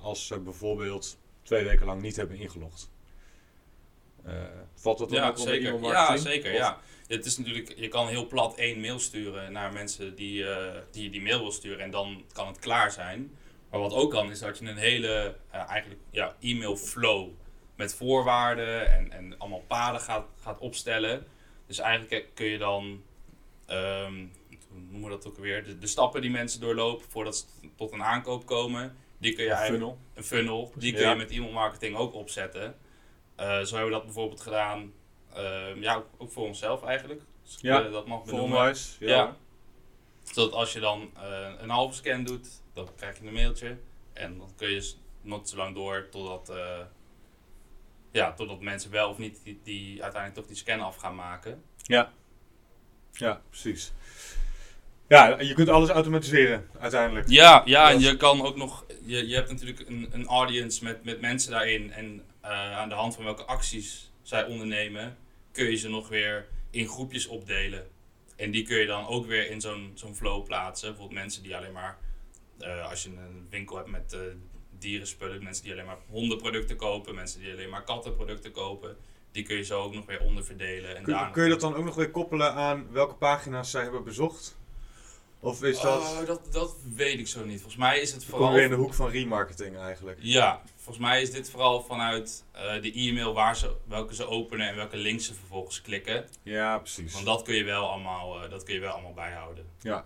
als 0.00 0.26
ze 0.26 0.40
bijvoorbeeld 0.40 1.18
twee 1.42 1.64
weken 1.64 1.86
lang 1.86 2.02
niet 2.02 2.16
hebben 2.16 2.36
ingelogd. 2.36 2.90
valt 4.74 4.98
dat 4.98 5.08
dan 5.08 5.18
ja, 5.18 5.28
ook 5.28 5.38
zeker. 5.38 5.74
onder 5.74 5.92
Ja, 5.92 6.16
zeker. 6.16 6.52
Of? 6.52 6.58
Ja. 6.58 6.80
Het 7.06 7.26
is 7.26 7.38
natuurlijk, 7.38 7.72
je 7.76 7.88
kan 7.88 8.08
heel 8.08 8.26
plat 8.26 8.56
één 8.56 8.80
mail 8.80 8.98
sturen 8.98 9.52
naar 9.52 9.72
mensen 9.72 10.14
die, 10.14 10.44
die 10.90 11.10
die 11.10 11.22
mail 11.22 11.38
wil 11.38 11.52
sturen 11.52 11.80
en 11.80 11.90
dan 11.90 12.24
kan 12.32 12.46
het 12.46 12.58
klaar 12.58 12.90
zijn. 12.90 13.36
Maar 13.70 13.80
wat 13.80 13.92
ook 13.92 14.10
kan, 14.10 14.30
is 14.30 14.38
dat 14.38 14.58
je 14.58 14.66
een 14.66 14.76
hele 14.76 15.36
eigenlijk 15.50 16.00
ja, 16.10 16.36
e-mail 16.40 16.76
flow 16.76 17.30
met 17.76 17.94
voorwaarden 17.94 18.92
en, 18.92 19.12
en 19.12 19.38
allemaal 19.38 19.64
paden 19.66 20.00
gaat, 20.00 20.26
gaat 20.40 20.58
opstellen. 20.58 21.26
Dus 21.66 21.78
eigenlijk 21.78 22.26
kun 22.34 22.46
je 22.46 22.58
dan, 22.58 23.02
um, 23.70 24.32
hoe 24.68 24.80
noemen 24.80 25.02
we 25.02 25.16
dat 25.16 25.26
ook 25.26 25.38
weer, 25.38 25.64
de, 25.64 25.78
de, 25.78 25.86
stappen 25.86 26.20
die 26.20 26.30
mensen 26.30 26.60
doorlopen 26.60 27.06
voordat 27.08 27.36
ze 27.36 27.68
tot 27.76 27.92
een 27.92 28.02
aankoop 28.02 28.46
komen, 28.46 28.96
die 29.18 29.34
kun 29.34 29.44
je 29.44 29.50
een 29.50 29.56
eigenlijk, 29.56 29.84
funnel. 29.84 30.02
een 30.14 30.24
funnel, 30.24 30.72
die 30.76 30.92
kun 30.92 31.08
je 31.08 31.14
met 31.14 31.30
e-mail 31.30 31.52
marketing 31.52 31.96
ook 31.96 32.14
opzetten. 32.14 32.76
Uh, 33.40 33.60
zo 33.60 33.76
hebben 33.76 33.84
we 33.84 33.90
dat 33.90 34.04
bijvoorbeeld 34.04 34.40
gedaan, 34.40 34.92
uh, 35.36 35.82
ja, 35.82 35.94
ook, 35.94 36.06
ook, 36.16 36.32
voor 36.32 36.46
onszelf 36.46 36.82
eigenlijk. 36.82 37.20
Dus 37.42 37.58
ja, 37.60 37.80
dat 37.80 38.06
mag 38.06 38.22
voor 38.24 38.40
onwijs. 38.40 38.96
Ja. 39.00 39.08
ja. 39.08 39.36
Zodat 40.22 40.52
als 40.52 40.72
je 40.72 40.80
dan 40.80 41.10
uh, 41.16 41.48
een 41.58 41.70
halve 41.70 41.94
scan 41.94 42.24
doet, 42.24 42.48
dan 42.72 42.88
krijg 42.96 43.18
je 43.18 43.26
een 43.26 43.32
mailtje 43.32 43.76
en 44.12 44.38
dan 44.38 44.50
kun 44.56 44.70
je 44.70 44.92
nog 45.20 45.48
zo 45.48 45.56
lang 45.56 45.74
door 45.74 46.08
totdat 46.10 46.52
ja, 48.16 48.32
totdat 48.32 48.60
mensen 48.60 48.90
wel 48.90 49.10
of 49.10 49.18
niet 49.18 49.40
die, 49.44 49.60
die 49.62 50.02
uiteindelijk 50.02 50.34
toch 50.34 50.46
die 50.46 50.56
scan 50.56 50.80
af 50.80 50.96
gaan 50.96 51.14
maken. 51.14 51.62
Ja, 51.76 52.12
ja 53.18 53.42
precies. 53.48 53.92
Ja, 55.08 55.40
je 55.40 55.54
kunt 55.54 55.68
alles 55.68 55.88
automatiseren 55.88 56.66
uiteindelijk. 56.80 57.28
Ja, 57.28 57.62
ja 57.64 57.90
en 57.90 58.00
je 58.00 58.16
kan 58.16 58.42
ook 58.42 58.56
nog, 58.56 58.86
je, 59.04 59.26
je 59.26 59.34
hebt 59.34 59.50
natuurlijk 59.50 59.88
een, 59.88 60.08
een 60.12 60.26
audience 60.26 60.84
met, 60.84 61.04
met 61.04 61.20
mensen 61.20 61.50
daarin 61.50 61.92
en 61.92 62.22
uh, 62.44 62.50
aan 62.78 62.88
de 62.88 62.94
hand 62.94 63.14
van 63.14 63.24
welke 63.24 63.44
acties 63.44 64.10
zij 64.22 64.46
ondernemen, 64.46 65.16
kun 65.52 65.70
je 65.70 65.76
ze 65.76 65.88
nog 65.88 66.08
weer 66.08 66.48
in 66.70 66.86
groepjes 66.88 67.26
opdelen. 67.26 67.86
En 68.36 68.50
die 68.50 68.62
kun 68.62 68.76
je 68.76 68.86
dan 68.86 69.06
ook 69.06 69.26
weer 69.26 69.50
in 69.50 69.60
zo'n 69.60 69.90
zo'n 69.94 70.16
flow 70.16 70.44
plaatsen. 70.44 70.88
Bijvoorbeeld 70.88 71.20
mensen 71.20 71.42
die 71.42 71.56
alleen 71.56 71.72
maar, 71.72 71.98
uh, 72.60 72.88
als 72.88 73.02
je 73.02 73.08
een 73.08 73.46
winkel 73.50 73.76
hebt 73.76 73.88
met 73.88 74.12
uh, 74.14 74.20
dierenspullen, 74.78 75.44
mensen 75.44 75.64
die 75.64 75.72
alleen 75.72 75.86
maar 75.86 75.98
hondenproducten 76.08 76.76
kopen, 76.76 77.14
mensen 77.14 77.40
die 77.40 77.52
alleen 77.52 77.70
maar 77.70 77.84
kattenproducten 77.84 78.50
kopen. 78.50 78.96
Die 79.36 79.44
kun 79.44 79.56
je 79.56 79.64
zo 79.64 79.82
ook 79.82 79.94
nog 79.94 80.06
weer 80.06 80.20
onderverdelen. 80.20 80.96
En 80.96 81.02
kun, 81.02 81.30
kun 81.32 81.42
je 81.42 81.48
dat 81.48 81.60
dan 81.60 81.74
ook 81.74 81.84
nog 81.84 81.94
weer 81.94 82.10
koppelen 82.10 82.52
aan 82.52 82.86
welke 82.90 83.14
pagina's 83.14 83.70
zij 83.70 83.82
hebben 83.82 84.04
bezocht? 84.04 84.56
Of 85.40 85.62
is 85.62 85.80
dat... 85.80 86.00
Oh, 86.00 86.26
dat, 86.26 86.52
dat 86.52 86.76
weet 86.94 87.18
ik 87.18 87.28
zo 87.28 87.44
niet. 87.44 87.60
Volgens 87.60 87.76
mij 87.76 88.00
is 88.00 88.12
het 88.12 88.24
vooral... 88.24 88.52
weer 88.52 88.62
in 88.62 88.70
de 88.70 88.76
hoek 88.76 88.94
van 88.94 89.10
remarketing 89.10 89.78
eigenlijk. 89.78 90.18
Ja, 90.20 90.62
volgens 90.76 91.06
mij 91.06 91.22
is 91.22 91.30
dit 91.30 91.50
vooral 91.50 91.82
vanuit 91.82 92.44
eh, 92.52 92.82
de 92.82 92.92
e-mail 92.92 93.34
waar 93.34 93.56
ze, 93.56 93.76
welke 93.88 94.14
ze 94.14 94.26
openen 94.26 94.68
en 94.68 94.76
welke 94.76 94.96
links 94.96 95.26
ze 95.26 95.34
vervolgens 95.34 95.82
klikken. 95.82 96.28
Ja, 96.42 96.78
precies. 96.78 97.12
Want 97.12 97.24
dat 97.24 97.42
kun 97.42 97.54
je 97.54 97.64
wel 97.64 97.90
allemaal, 97.90 98.42
eh, 98.42 98.50
dat 98.50 98.62
kun 98.62 98.74
je 98.74 98.80
wel 98.80 98.92
allemaal 98.92 99.14
bijhouden. 99.14 99.66
Ja. 99.80 100.04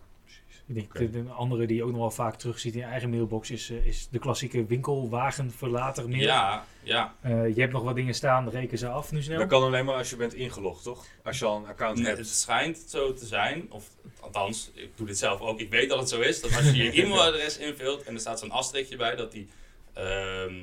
Ik 0.74 0.76
denk, 0.76 1.12
de, 1.12 1.22
de 1.24 1.30
andere 1.30 1.66
die 1.66 1.76
je 1.76 1.82
ook 1.82 1.90
nog 1.90 1.98
wel 2.00 2.10
vaak 2.10 2.36
terugziet 2.36 2.72
in 2.74 2.78
je 2.80 2.84
eigen 2.86 3.10
mailbox 3.10 3.50
is, 3.50 3.70
eh, 3.70 3.86
is 3.86 4.08
de 4.10 4.18
klassieke 4.18 4.64
winkelwagenverlater 4.66 6.08
mail. 6.08 6.20
Ja, 6.20 6.64
ja. 6.82 7.14
Eh, 7.20 7.54
je 7.54 7.60
hebt 7.60 7.72
nog 7.72 7.82
wat 7.82 7.94
dingen 7.94 8.14
staan, 8.14 8.48
reken 8.48 8.78
ze 8.78 8.88
af 8.88 9.12
nu 9.12 9.22
snel. 9.22 9.38
Dat 9.38 9.48
kan 9.48 9.62
alleen 9.62 9.84
maar 9.84 9.94
als 9.94 10.10
je 10.10 10.16
bent 10.16 10.34
ingelogd, 10.34 10.82
toch? 10.82 11.06
Als 11.24 11.38
je 11.38 11.44
al 11.44 11.56
een 11.56 11.66
account 11.66 11.96
Nee, 11.96 12.06
hebt. 12.06 12.18
het 12.18 12.28
schijnt 12.28 12.78
zo 12.88 13.12
te 13.14 13.26
zijn, 13.26 13.66
of 13.70 13.88
althans, 14.20 14.70
ik 14.74 14.90
doe 14.96 15.06
dit 15.06 15.18
zelf 15.18 15.40
ook, 15.40 15.60
ik 15.60 15.70
weet 15.70 15.88
dat 15.88 15.98
het 15.98 16.08
zo 16.08 16.20
is, 16.20 16.40
dat 16.40 16.56
als 16.56 16.70
je 16.70 16.82
je 16.82 16.92
e-mailadres 17.02 17.58
invult 17.58 18.02
en 18.02 18.14
er 18.14 18.20
staat 18.20 18.38
zo'n 18.38 18.50
asterikje 18.50 18.96
bij 18.96 19.16
dat 19.16 19.32
die 19.32 19.48
ehm, 19.92 20.54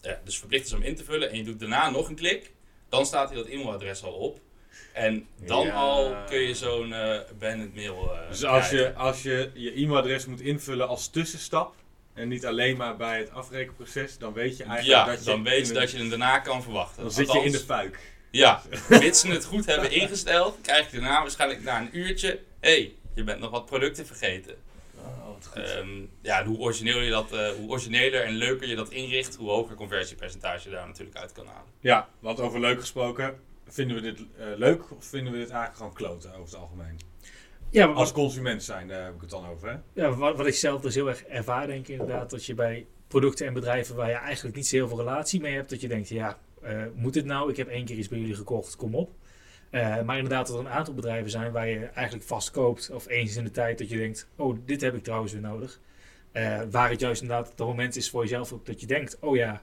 ja, 0.00 0.20
dus 0.24 0.38
verplicht 0.38 0.66
is 0.66 0.72
om 0.72 0.82
in 0.82 0.94
te 0.94 1.04
vullen 1.04 1.30
en 1.30 1.36
je 1.36 1.44
doet 1.44 1.60
daarna 1.60 1.90
nog 1.90 2.08
een 2.08 2.14
klik, 2.16 2.52
dan 2.88 3.06
staat 3.06 3.28
hij 3.28 3.38
dat 3.38 3.46
e-mailadres 3.46 4.02
al 4.02 4.12
op. 4.12 4.40
En 4.92 5.26
dan 5.46 5.66
Ja. 5.66 5.72
al 5.72 6.16
kun 6.28 6.38
je 6.40 6.54
zo'n 6.54 6.94
abandoned 6.94 7.74
mail 7.74 8.12
eh, 8.14 8.28
Dus 8.28 8.44
als 8.44 8.70
je, 8.70 8.94
als 8.94 9.22
je 9.22 9.50
je 9.54 9.72
e-mailadres 9.72 10.26
moet 10.26 10.40
invullen 10.40 10.88
als 10.88 11.08
tussenstap 11.08 11.74
en 12.14 12.28
niet 12.28 12.46
alleen 12.46 12.76
maar 12.76 12.96
bij 12.96 13.18
het 13.18 13.30
afrekenproces, 13.30 14.18
dan 14.18 14.32
weet 14.32 14.56
je 14.56 14.64
eigenlijk 14.64 15.06
Ja, 15.06 15.12
dat 15.12 15.18
je... 15.18 15.24
dan 15.30 15.42
weet 15.42 15.54
je 15.54 15.62
in 15.62 15.68
een- 15.68 15.74
dat 15.80 15.90
je 15.90 15.96
hem 15.98 16.08
daarna 16.08 16.38
kan 16.38 16.62
verwachten. 16.62 17.02
Dan 17.02 17.12
zit 17.12 17.32
je 17.32 17.40
in 17.44 17.52
de 17.52 17.58
fuik. 17.58 17.98
Ja, 18.30 18.62
mits 18.88 19.20
ze 19.20 19.28
het 19.28 19.44
goed 19.44 19.66
hebben 19.66 19.90
ingesteld, 19.90 20.58
krijg 20.62 20.90
je 20.90 21.00
daarna 21.00 21.20
waarschijnlijk 21.20 21.62
na 21.62 21.80
een 21.80 21.88
uurtje... 21.98 22.28
Hé, 22.60 22.70
hey, 22.70 22.92
je 23.14 23.24
bent 23.24 23.40
nog 23.40 23.50
wat 23.50 23.66
producten 23.66 24.06
vergeten. 24.06 24.54
Oh, 24.96 25.26
wat. 25.26 25.64
Ehm, 25.64 25.88
ja, 26.22 26.44
hoe, 26.44 26.58
origineel 26.58 27.00
je 27.00 27.10
dat, 27.10 27.32
eh, 27.32 27.48
hoe 27.50 27.70
origineler 27.70 28.22
en 28.24 28.32
leuker 28.34 28.68
je 28.68 28.74
dat 28.76 28.90
inricht, 28.90 29.34
hoe 29.36 29.50
hoger 29.50 29.74
conversiepercentage 29.76 30.68
je 30.68 30.74
daar 30.74 30.86
natuurlijk 30.86 31.16
uit 31.16 31.32
kan 31.32 31.46
halen. 31.46 31.70
Ja, 31.80 32.08
want 32.18 32.40
over 32.40 32.60
leuk 32.60 32.80
gesproken, 32.80 33.40
vinden 33.70 33.96
we 33.96 34.02
dit 34.02 34.18
eh, 34.18 34.46
leuk 34.56 34.90
of 34.90 35.04
vinden 35.04 35.32
we 35.32 35.38
dit 35.38 35.48
eigenlijk 35.50 35.76
gewoon 35.76 35.92
kloten 35.92 36.30
over 36.30 36.44
het 36.44 36.56
algemeen? 36.56 36.98
ja, 37.70 37.86
maar 37.86 37.96
Als 37.96 38.12
consument 38.12 38.62
zijn, 38.62 38.88
daar 38.88 39.04
heb 39.04 39.14
ik 39.14 39.20
het 39.20 39.30
dan 39.30 39.46
over, 39.46 39.68
hè? 39.68 39.76
ja, 39.92 40.14
wat, 40.14 40.36
wat 40.36 40.46
ik 40.46 40.54
zelf 40.54 40.80
dus 40.80 40.94
heel 40.94 41.08
erg 41.08 41.24
ervaar, 41.24 41.66
denk 41.66 41.88
ik 41.88 41.88
inderdaad, 41.88 42.30
dat 42.30 42.44
je 42.44 42.54
bij 42.54 42.86
producten 43.08 43.46
en 43.46 43.52
bedrijven 43.52 43.96
waar 43.96 44.08
je 44.08 44.14
eigenlijk 44.14 44.56
niet 44.56 44.66
zo 44.66 44.76
heel 44.76 44.88
veel 44.88 44.98
relatie 44.98 45.40
mee 45.40 45.54
hebt, 45.54 45.70
dat 45.70 45.80
je 45.80 45.88
denkt, 45.88 46.08
ja, 46.08 46.38
eh, 46.62 46.82
moet 46.94 47.12
dit 47.12 47.24
nou? 47.24 47.50
Ik 47.50 47.56
heb 47.56 47.68
één 47.68 47.84
keer 47.84 47.96
iets 47.96 48.08
bij 48.08 48.18
jullie 48.18 48.34
gekocht, 48.34 48.76
kom 48.76 48.94
op. 48.94 49.10
Eh, 49.70 50.02
maar 50.02 50.16
inderdaad, 50.16 50.46
dat 50.46 50.56
er 50.56 50.64
een 50.64 50.72
aantal 50.72 50.94
bedrijven 50.94 51.30
zijn 51.30 51.52
waar 51.52 51.68
je 51.68 51.84
eigenlijk 51.84 52.26
vast 52.26 52.50
koopt, 52.50 52.90
of 52.90 53.08
eens 53.08 53.36
in 53.36 53.44
de 53.44 53.50
tijd 53.50 53.78
dat 53.78 53.88
je 53.88 53.96
denkt, 53.96 54.28
oh, 54.36 54.58
dit 54.64 54.80
heb 54.80 54.94
ik 54.94 55.02
trouwens 55.02 55.32
weer 55.32 55.42
nodig. 55.42 55.80
Waar 56.70 56.90
het 56.90 57.00
juist 57.00 57.22
inderdaad 57.22 57.48
het 57.48 57.58
moment 57.58 57.96
is 57.96 58.10
voor 58.10 58.22
jezelf 58.22 58.52
ook 58.52 58.66
dat 58.66 58.80
je 58.80 58.86
denkt, 58.86 59.18
oh 59.20 59.36
ja, 59.36 59.62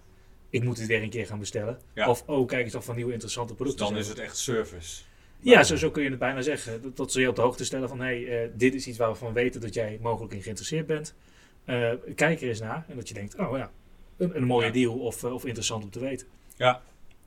ik 0.57 0.63
moet 0.63 0.77
het 0.77 0.87
weer 0.87 1.01
een 1.03 1.09
keer 1.09 1.25
gaan 1.25 1.39
bestellen. 1.39 1.79
Ja. 1.93 2.09
Of, 2.09 2.23
oh, 2.25 2.47
kijk 2.47 2.63
eens 2.65 2.75
of 2.75 2.85
van 2.85 2.95
nieuwe 2.95 3.11
interessante 3.11 3.53
Dus 3.53 3.61
producten 3.61 3.85
dan 3.85 3.93
zijn. 3.93 4.01
is 4.11 4.19
het 4.19 4.19
echt 4.27 4.37
service. 4.37 5.01
Ja, 5.39 5.63
zo, 5.63 5.75
zo 5.75 5.91
kun 5.91 6.03
je 6.03 6.09
het 6.09 6.19
bijna 6.19 6.41
zeggen. 6.41 6.81
Dat, 6.81 6.97
dat 6.97 7.11
ze 7.11 7.21
je 7.21 7.29
op 7.29 7.35
de 7.35 7.41
hoogte 7.41 7.65
stellen 7.65 7.89
van, 7.89 7.99
hey, 7.99 8.43
eh, 8.43 8.49
dit 8.53 8.73
is 8.75 8.87
iets 8.87 8.97
waar 8.97 9.09
we 9.09 9.15
van 9.15 9.33
weten 9.33 9.61
dat 9.61 9.73
jij 9.73 9.99
mogelijk 10.01 10.33
in 10.33 10.41
geïnteresseerd 10.41 10.85
bent. 10.85 11.13
Eh, 11.65 11.91
kijk 12.15 12.41
er 12.41 12.47
eens 12.47 12.59
naar. 12.59 12.85
En 12.89 12.95
dat 12.95 13.07
je 13.07 13.13
denkt, 13.13 13.35
oh 13.39 13.57
ja, 13.57 13.71
een, 14.17 14.35
een 14.35 14.43
mooie 14.43 14.65
Ja. 14.65 14.71
deal 14.71 14.93
of, 14.99 15.23
eh, 15.23 15.33
of 15.33 15.45
interessant 15.45 15.83
om 15.83 15.89
te 15.89 15.99
weten. 15.99 16.27
Ja. 16.55 16.81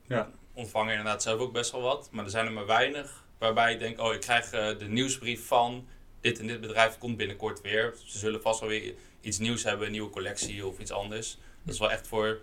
Ja. 0.07 0.31
Ontvangen 0.53 0.89
inderdaad 0.91 1.23
zelf 1.23 1.39
ook 1.39 1.53
best 1.53 1.71
wel 1.71 1.81
wat, 1.81 2.09
maar 2.11 2.23
er 2.23 2.29
zijn 2.31 2.45
er 2.45 2.51
maar 2.51 2.65
weinig 2.65 3.25
waarbij 3.37 3.73
ik 3.73 3.79
denk, 3.79 3.99
oh 3.99 4.13
ik 4.13 4.21
krijg 4.21 4.49
de 4.49 4.85
nieuwsbrief 4.89 5.45
van 5.47 5.87
dit 6.21 6.39
en 6.39 6.47
dit 6.47 6.61
bedrijf 6.61 6.97
komt 6.97 7.17
binnenkort 7.17 7.61
weer. 7.61 7.93
Ze 8.05 8.17
zullen 8.17 8.41
vast 8.41 8.59
wel 8.59 8.69
weer 8.69 8.93
iets 9.21 9.39
nieuws 9.39 9.63
hebben, 9.63 9.85
een 9.85 9.91
nieuwe 9.91 10.09
collectie 10.09 10.65
of 10.65 10.79
iets 10.79 10.91
anders. 10.91 11.37
Dat 11.63 11.73
is 11.73 11.79
wel 11.79 11.91
echt 11.91 12.07
voor 12.07 12.39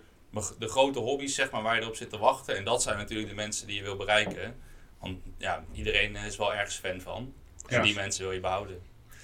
de 0.59 0.67
grote 0.67 0.99
hobby's 0.99 1.35
zeg 1.35 1.51
maar, 1.51 1.61
waar 1.63 1.75
je 1.75 1.81
erop 1.81 1.95
zit 1.95 2.09
te 2.09 2.17
wachten. 2.17 2.57
En 2.57 2.63
dat 2.63 2.81
zijn 2.81 2.97
natuurlijk 2.97 3.29
de 3.29 3.35
mensen 3.35 3.67
die 3.67 3.75
je 3.75 3.81
wil 3.83 3.95
bereiken. 3.95 4.55
Want 4.99 5.17
ja, 5.37 5.63
iedereen 5.73 6.15
is 6.15 6.37
wel 6.37 6.53
ergens 6.53 6.75
fan 6.75 7.01
van. 7.01 7.33
En 7.67 7.75
Ja. 7.77 7.83
die 7.83 7.95
mensen 7.95 8.23
wil 8.23 8.31
je 8.31 8.39
behouden. 8.39 8.79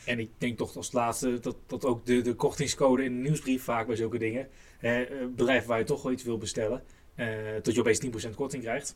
En 0.05 0.19
ik 0.19 0.29
denk 0.37 0.57
toch 0.57 0.75
als 0.75 0.91
laatste 0.91 1.39
dat, 1.39 1.55
dat 1.67 1.85
ook 1.85 2.05
de, 2.05 2.21
de 2.21 2.33
kortingscode 2.33 3.03
in 3.03 3.15
de 3.15 3.21
nieuwsbrief 3.29 3.63
vaak 3.63 3.87
bij 3.87 3.95
zulke 3.95 4.17
dingen. 4.17 4.49
eh, 4.79 5.01
eh, 5.01 5.07
bedrijven 5.35 5.67
waar 5.69 5.77
je 5.79 5.83
toch 5.85 6.01
wel 6.01 6.11
iets 6.11 6.23
wil 6.23 6.37
bestellen, 6.37 6.83
eh, 7.15 7.27
dat 7.61 7.73
je 7.73 7.79
opeens 7.79 7.99
10% 7.99 8.35
korting 8.35 8.63
krijgt. 8.63 8.95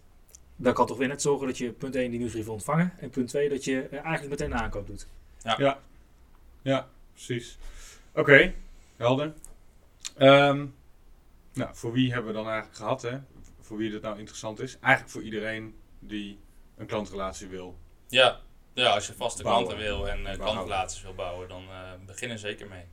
Dan 0.56 0.74
kan 0.74 0.86
toch 0.88 0.98
weer 0.98 1.08
net 1.08 1.22
zorgen 1.22 1.48
dat 1.48 1.58
je 1.58 1.72
punt 1.72 1.96
1 1.96 2.10
die 2.10 2.20
nieuwsbrief 2.20 2.44
wil 2.46 2.54
ontvangen. 2.54 2.94
En 3.00 3.10
punt 3.10 3.28
2 3.28 3.50
dat 3.50 3.64
je 3.64 3.82
eh, 3.82 3.92
eigenlijk 4.00 4.30
meteen 4.30 4.52
een 4.52 4.58
aankoop 4.60 4.88
doet. 4.88 5.08
Ja, 6.62 6.88
precies. 7.14 7.58
Oké, 8.14 8.54
helder. 8.98 9.34
Ehm, 10.18 10.66
nou, 11.60 11.76
voor 11.76 11.92
wie 11.92 12.14
hebben 12.14 12.32
we 12.32 12.38
dan 12.38 12.48
eigenlijk 12.48 12.78
gehad, 12.78 13.02
hè? 13.02 13.18
Voor 13.60 13.78
wie 13.78 13.92
dit 13.92 14.02
nou 14.02 14.18
interessant 14.18 14.60
is? 14.60 14.78
Eigenlijk 14.80 15.12
voor 15.12 15.22
iedereen 15.22 15.76
die 16.00 16.40
een 16.78 16.86
klantrelatie 16.86 17.48
wil. 17.48 17.78
Ja, 18.08 18.40
ja 18.74 18.90
als 18.90 19.08
je 19.08 19.14
vaste 19.14 19.44
Bouwen. 19.44 19.66
klanten 19.66 19.88
wil 19.88 20.10
en 20.10 20.18
uh, 20.18 20.24
Bouwen. 20.24 20.46
klantrelaties 20.46 21.02
wil 21.02 21.14
bouwen, 21.14 21.48
dan 21.48 21.64
uh, 21.64 21.92
begin 22.06 22.30
er 22.30 22.40
zeker 22.40 22.68
mee. 22.68 22.84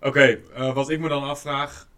Oké, 0.00 0.40
eh, 0.54 0.74
wat 0.74 0.90
ik 0.90 1.00
me 1.00 1.08
dan 1.08 1.22
afvraag, 1.22 1.88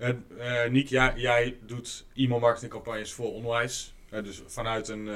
Niek, 0.68 0.88
jij, 0.88 1.12
jij 1.16 1.58
doet 1.62 2.06
e-mail 2.14 2.40
marketingcampagnes 2.40 3.12
voor 3.12 3.32
onderwijs, 3.32 3.94
dus 4.10 4.42
vanuit 4.46 4.88
een, 4.88 5.08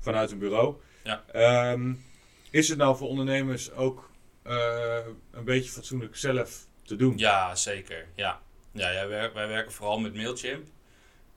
vanuit 0.00 0.30
een 0.30 0.38
bureau. 0.38 0.74
Ja. 1.02 1.24
Um, 1.72 2.04
is 2.50 2.68
het 2.68 2.78
nou 2.78 2.96
voor 2.96 3.08
ondernemers 3.08 3.72
ook 3.72 4.10
een 5.30 5.44
beetje 5.44 5.70
fatsoenlijk 5.70 6.16
zelf 6.16 6.66
te 6.82 6.96
doen? 6.96 7.18
Ja, 7.18 7.54
zeker. 7.54 8.06
Ja, 8.14 8.40
ja, 8.74 8.90
ja 8.90 9.06
wij, 9.06 9.32
wij 9.32 9.48
werken 9.48 9.72
vooral 9.72 9.98
met 9.98 10.14
Mailchimp. 10.14 10.68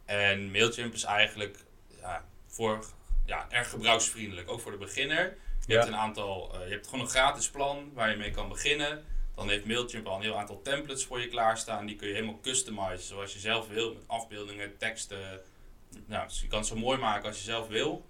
En 0.06 0.52
Mailchimp 0.52 0.94
is 0.94 1.04
eigenlijk 1.04 1.58
ja, 2.02 2.26
voor, 2.48 2.86
ja, 3.26 3.48
erg 3.50 3.70
gebruiksvriendelijk, 3.70 4.52
ook 4.52 4.60
voor 4.60 4.72
de 4.72 4.78
beginner. 4.78 5.38
Je 5.66 5.74
Ja. 5.74 5.80
hebt 5.80 5.92
een 5.92 6.00
aantal, 6.00 6.52
uh, 6.56 6.66
je 6.68 6.72
hebt 6.74 6.88
gewoon 6.88 7.06
een 7.06 7.12
gratis 7.12 7.50
plan 7.50 7.92
waar 7.94 8.10
je 8.10 8.18
mee 8.18 8.32
kan 8.32 8.50
beginnen. 8.50 9.06
Dan 9.36 9.50
heeft 9.50 9.66
Mailchimp 9.66 10.08
al 10.08 10.16
een 10.16 10.22
heel 10.22 10.38
aantal 10.38 10.62
templates 10.62 11.06
voor 11.06 11.20
je 11.20 11.28
klaarstaan. 11.28 11.86
Die 11.86 11.96
kun 11.96 12.08
je 12.08 12.14
helemaal 12.14 12.40
customizen 12.42 13.08
zoals 13.08 13.34
je 13.34 13.40
zelf 13.40 13.68
wil. 13.68 13.94
Met 13.94 14.04
afbeeldingen, 14.08 14.78
teksten. 14.78 15.42
Nou, 16.06 16.28
dus 16.28 16.42
je 16.42 16.48
kan 16.48 16.60
het 16.60 16.68
zo 16.68 16.76
mooi 16.76 16.98
maken 16.98 17.28
als 17.28 17.38
je 17.38 17.44
zelf 17.44 17.68
wil. 17.68 18.06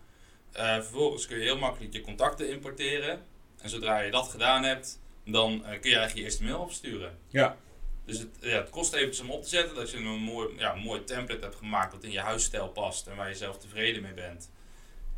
Uh, 0.55 0.73
vervolgens 0.73 1.25
kun 1.27 1.37
je 1.37 1.43
heel 1.43 1.57
makkelijk 1.57 1.93
je 1.93 2.01
contacten 2.01 2.49
importeren. 2.49 3.25
En 3.61 3.69
zodra 3.69 3.99
je 3.99 4.11
dat 4.11 4.27
gedaan 4.27 4.63
hebt, 4.63 4.99
dan 5.25 5.51
uh, 5.53 5.59
kun 5.59 5.69
je 5.69 5.71
eigenlijk 5.71 6.13
je 6.15 6.21
eerste 6.21 6.43
mail 6.43 6.59
opsturen. 6.59 7.17
Ja. 7.27 7.57
Dus 8.07 8.19
het, 8.19 8.29
ja, 8.39 8.57
het 8.57 8.69
kost 8.69 8.93
even 8.93 9.23
om 9.25 9.31
op 9.31 9.43
te 9.43 9.49
zetten. 9.49 9.75
Dat 9.75 9.91
je 9.91 9.97
een 9.97 10.03
mooi, 10.03 10.57
ja, 10.57 10.75
mooi 10.75 11.03
template 11.03 11.41
hebt 11.41 11.55
gemaakt 11.55 11.91
dat 11.91 12.03
in 12.03 12.11
je 12.11 12.19
huisstijl 12.19 12.69
past 12.69 13.07
en 13.07 13.15
waar 13.15 13.29
je 13.29 13.35
zelf 13.35 13.57
tevreden 13.57 14.01
mee 14.01 14.13
bent. 14.13 14.49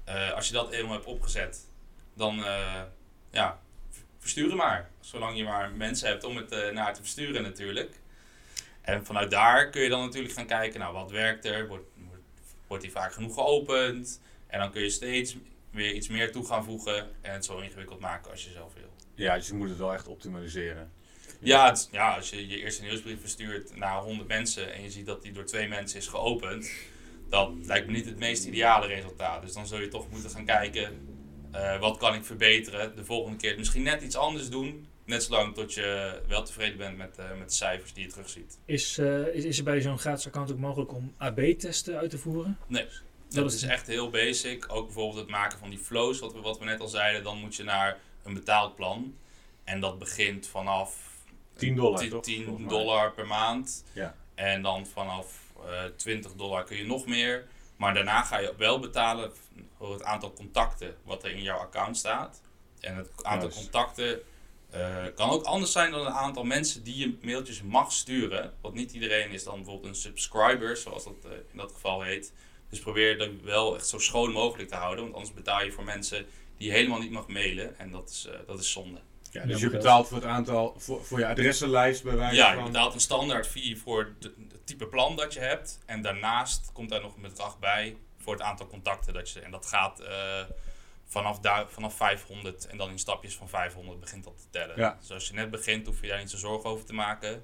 Uh, 0.07 0.31
als 0.31 0.47
je 0.47 0.53
dat 0.53 0.71
eenmaal 0.71 0.93
hebt 0.93 1.05
opgezet, 1.05 1.65
dan 2.13 2.39
uh, 2.39 2.81
ja, 3.31 3.59
versturen 4.17 4.57
maar. 4.57 4.89
Zolang 4.99 5.37
je 5.37 5.43
maar 5.43 5.71
mensen 5.71 6.07
hebt 6.07 6.23
om 6.23 6.37
het 6.37 6.51
uh, 6.51 6.69
naar 6.69 6.93
te 6.93 7.01
versturen 7.01 7.41
natuurlijk. 7.41 7.99
En 8.81 9.05
vanuit 9.05 9.31
daar 9.31 9.69
kun 9.69 9.81
je 9.81 9.89
dan 9.89 10.01
natuurlijk 10.01 10.33
gaan 10.33 10.45
kijken, 10.45 10.79
nou 10.79 10.93
wat 10.93 11.11
werkt 11.11 11.45
er? 11.45 11.67
Wordt, 11.67 11.85
wordt, 11.95 12.23
wordt 12.67 12.83
die 12.83 12.91
vaak 12.91 13.13
genoeg 13.13 13.33
geopend? 13.33 14.21
En 14.47 14.59
dan 14.59 14.71
kun 14.71 14.81
je 14.81 14.89
steeds 14.89 15.35
weer 15.71 15.93
iets 15.93 16.07
meer 16.07 16.31
toe 16.31 16.45
gaan 16.45 16.63
voegen 16.63 17.09
en 17.21 17.33
het 17.33 17.45
zo 17.45 17.59
ingewikkeld 17.59 17.99
maken 17.99 18.31
als 18.31 18.43
je 18.43 18.51
zelf 18.51 18.73
wil. 18.73 18.93
Ja, 19.15 19.35
dus 19.35 19.47
je 19.47 19.53
moet 19.53 19.69
het 19.69 19.77
wel 19.77 19.93
echt 19.93 20.07
optimaliseren. 20.07 20.91
Ja, 21.39 21.69
het, 21.69 21.89
ja, 21.91 22.15
als 22.15 22.29
je 22.29 22.47
je 22.47 22.61
eerste 22.61 22.83
nieuwsbrief 22.83 23.19
verstuurt 23.19 23.75
naar 23.75 24.01
100 24.01 24.27
mensen 24.27 24.73
en 24.73 24.83
je 24.83 24.91
ziet 24.91 25.05
dat 25.05 25.21
die 25.21 25.31
door 25.31 25.45
twee 25.45 25.67
mensen 25.67 25.99
is 25.99 26.07
geopend, 26.07 26.71
dat 27.29 27.51
lijkt 27.61 27.87
me 27.87 27.93
niet 27.93 28.05
het 28.05 28.19
meest 28.19 28.45
ideale 28.45 28.87
resultaat. 28.87 29.41
Dus 29.41 29.53
dan 29.53 29.67
zul 29.67 29.79
je 29.79 29.87
toch 29.87 30.09
moeten 30.09 30.29
gaan 30.29 30.45
kijken, 30.45 31.07
uh, 31.55 31.79
wat 31.79 31.97
kan 31.97 32.13
ik 32.13 32.25
verbeteren? 32.25 32.95
De 32.95 33.05
volgende 33.05 33.37
keer 33.37 33.57
misschien 33.57 33.83
net 33.83 34.01
iets 34.01 34.15
anders 34.15 34.49
doen, 34.49 34.87
net 35.05 35.23
zolang 35.23 35.53
tot 35.53 35.73
je 35.73 36.19
wel 36.27 36.43
tevreden 36.43 36.77
bent 36.77 36.97
met, 36.97 37.17
uh, 37.19 37.25
met 37.37 37.49
de 37.49 37.55
cijfers 37.55 37.93
die 37.93 38.03
je 38.03 38.09
terugziet. 38.09 38.57
Is, 38.65 38.97
uh, 38.97 39.27
is, 39.27 39.43
is 39.43 39.57
er 39.57 39.63
bij 39.63 39.81
zo'n 39.81 39.99
gratis 39.99 40.27
account 40.27 40.51
ook 40.51 40.57
mogelijk 40.57 40.93
om 40.93 41.13
AB-testen 41.17 41.97
uit 41.97 42.09
te 42.09 42.17
voeren? 42.17 42.57
Nee. 42.67 42.85
Dat 43.29 43.53
is 43.53 43.63
echt 43.63 43.87
heel 43.87 44.09
basic. 44.09 44.65
Ook 44.67 44.85
bijvoorbeeld 44.85 45.19
het 45.19 45.29
maken 45.29 45.59
van 45.59 45.69
die 45.69 45.79
flows, 45.79 46.19
wat 46.19 46.33
we, 46.33 46.39
wat 46.39 46.59
we 46.59 46.65
net 46.65 46.79
al 46.79 46.87
zeiden. 46.87 47.23
Dan 47.23 47.37
moet 47.37 47.55
je 47.55 47.63
naar 47.63 47.97
een 48.23 48.33
betaald 48.33 48.75
plan. 48.75 49.15
En 49.63 49.79
dat 49.79 49.99
begint 49.99 50.47
vanaf 50.47 51.08
10 51.59 51.75
dollar, 51.75 51.99
10, 51.99 52.09
toch? 52.09 52.23
10 52.23 52.67
dollar 52.67 53.11
per 53.11 53.27
maand. 53.27 53.83
Ja. 53.93 54.15
En 54.35 54.61
dan 54.61 54.87
vanaf 54.87 55.51
uh, 55.65 55.83
20 55.95 56.33
dollar 56.33 56.63
kun 56.63 56.77
je 56.77 56.85
nog 56.85 57.05
meer. 57.05 57.47
Maar 57.77 57.93
daarna 57.93 58.21
ga 58.23 58.37
je 58.37 58.53
wel 58.57 58.79
betalen 58.79 59.31
voor 59.77 59.93
het 59.93 60.03
aantal 60.03 60.33
contacten 60.33 60.95
wat 61.03 61.23
er 61.23 61.31
in 61.31 61.41
jouw 61.41 61.57
account 61.57 61.97
staat. 61.97 62.41
En 62.79 62.95
het 62.95 63.23
aantal 63.23 63.47
Nice. 63.47 63.59
contacten 63.61 64.21
uh, 64.75 65.05
kan 65.15 65.29
ook 65.29 65.43
anders 65.43 65.71
zijn 65.71 65.91
dan 65.91 66.05
een 66.05 66.11
aantal 66.11 66.43
mensen 66.43 66.83
die 66.83 66.97
je 66.97 67.17
mailtjes 67.21 67.61
mag 67.61 67.91
sturen. 67.91 68.53
Want 68.61 68.73
niet 68.73 68.91
iedereen 68.91 69.31
is 69.31 69.43
dan 69.43 69.55
bijvoorbeeld 69.55 69.87
een 69.89 69.95
subscriber, 69.95 70.77
zoals 70.77 71.03
dat 71.03 71.15
uh, 71.25 71.31
in 71.31 71.57
dat 71.57 71.71
geval 71.71 72.01
heet. 72.01 72.33
Dus 72.69 72.79
probeer 72.79 73.17
dat 73.17 73.29
wel 73.43 73.75
echt 73.75 73.87
zo 73.87 73.97
schoon 73.97 74.31
mogelijk 74.31 74.69
te 74.69 74.75
houden. 74.75 75.03
Want 75.03 75.15
anders 75.15 75.33
betaal 75.33 75.63
je 75.63 75.71
voor 75.71 75.83
mensen 75.83 76.25
die 76.57 76.67
je 76.67 76.73
helemaal 76.73 76.99
niet 76.99 77.11
mag 77.11 77.27
mailen. 77.27 77.79
En 77.79 77.91
dat 77.91 78.09
is, 78.09 78.27
dat 78.47 78.59
is 78.59 78.71
zonde. 78.71 78.99
Ja, 79.31 79.45
dus 79.45 79.59
je 79.61 79.69
betaalt 79.69 80.07
voor 80.07 80.17
het 80.17 80.25
aantal, 80.25 80.75
voor, 80.77 81.05
voor 81.05 81.19
je 81.19 81.27
adressenlijst 81.27 82.03
bij 82.03 82.15
wijze 82.15 82.35
Ja, 82.35 82.53
van... 82.53 82.57
je 82.63 82.69
betaalt 82.71 82.93
een 82.93 82.99
standaard 82.99 83.47
fee 83.47 83.77
voor 83.77 84.13
de- 84.19 84.33
het 84.51 84.65
type 84.67 84.87
plan 84.87 85.15
dat 85.15 85.33
je 85.33 85.39
hebt. 85.39 85.79
En 85.85 86.01
daarnaast 86.01 86.69
komt 86.73 86.89
daar 86.89 87.01
nog 87.01 87.15
een 87.15 87.21
bedrag 87.21 87.59
bij 87.59 87.97
voor 88.17 88.33
het 88.33 88.41
aantal 88.41 88.67
contacten 88.67 89.13
dat 89.13 89.29
je... 89.29 89.39
En 89.39 89.51
dat 89.51 89.65
gaat 89.65 89.99
eh, 89.99 90.43
vanaf, 91.05 91.39
daar, 91.39 91.69
vanaf 91.69 91.95
500 91.95 92.67
en 92.67 92.77
dan 92.77 92.89
in 92.89 92.99
stapjes 92.99 93.35
van 93.35 93.49
500 93.49 93.99
begint 93.99 94.23
dat 94.23 94.37
te 94.37 94.43
tellen. 94.49 94.77
Ja. 94.77 94.97
Dus 94.99 95.11
als 95.11 95.27
je 95.27 95.33
net 95.33 95.51
begint 95.51 95.85
hoef 95.85 96.01
je 96.01 96.07
daar 96.07 96.19
niet 96.19 96.29
zo 96.29 96.37
zorgen 96.37 96.69
over 96.69 96.85
te 96.85 96.93
maken. 96.93 97.43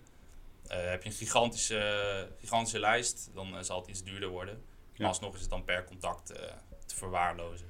Eh, 0.68 0.78
heb 0.90 1.04
je 1.04 1.10
een 1.10 1.16
gigantische, 1.16 2.28
gigantische 2.40 2.80
lijst, 2.80 3.30
dan 3.34 3.58
eh, 3.58 3.64
zal 3.64 3.80
het 3.80 3.90
iets 3.90 4.04
duurder 4.04 4.30
worden. 4.30 4.54
Maar 4.56 5.02
Ja. 5.02 5.08
alsnog 5.08 5.34
is 5.36 5.42
het 5.42 5.50
dan 5.50 5.64
per 5.66 5.84
contact 5.84 6.30
eh, 6.32 6.44
te 6.86 6.96
verwaarlozen. 6.96 7.68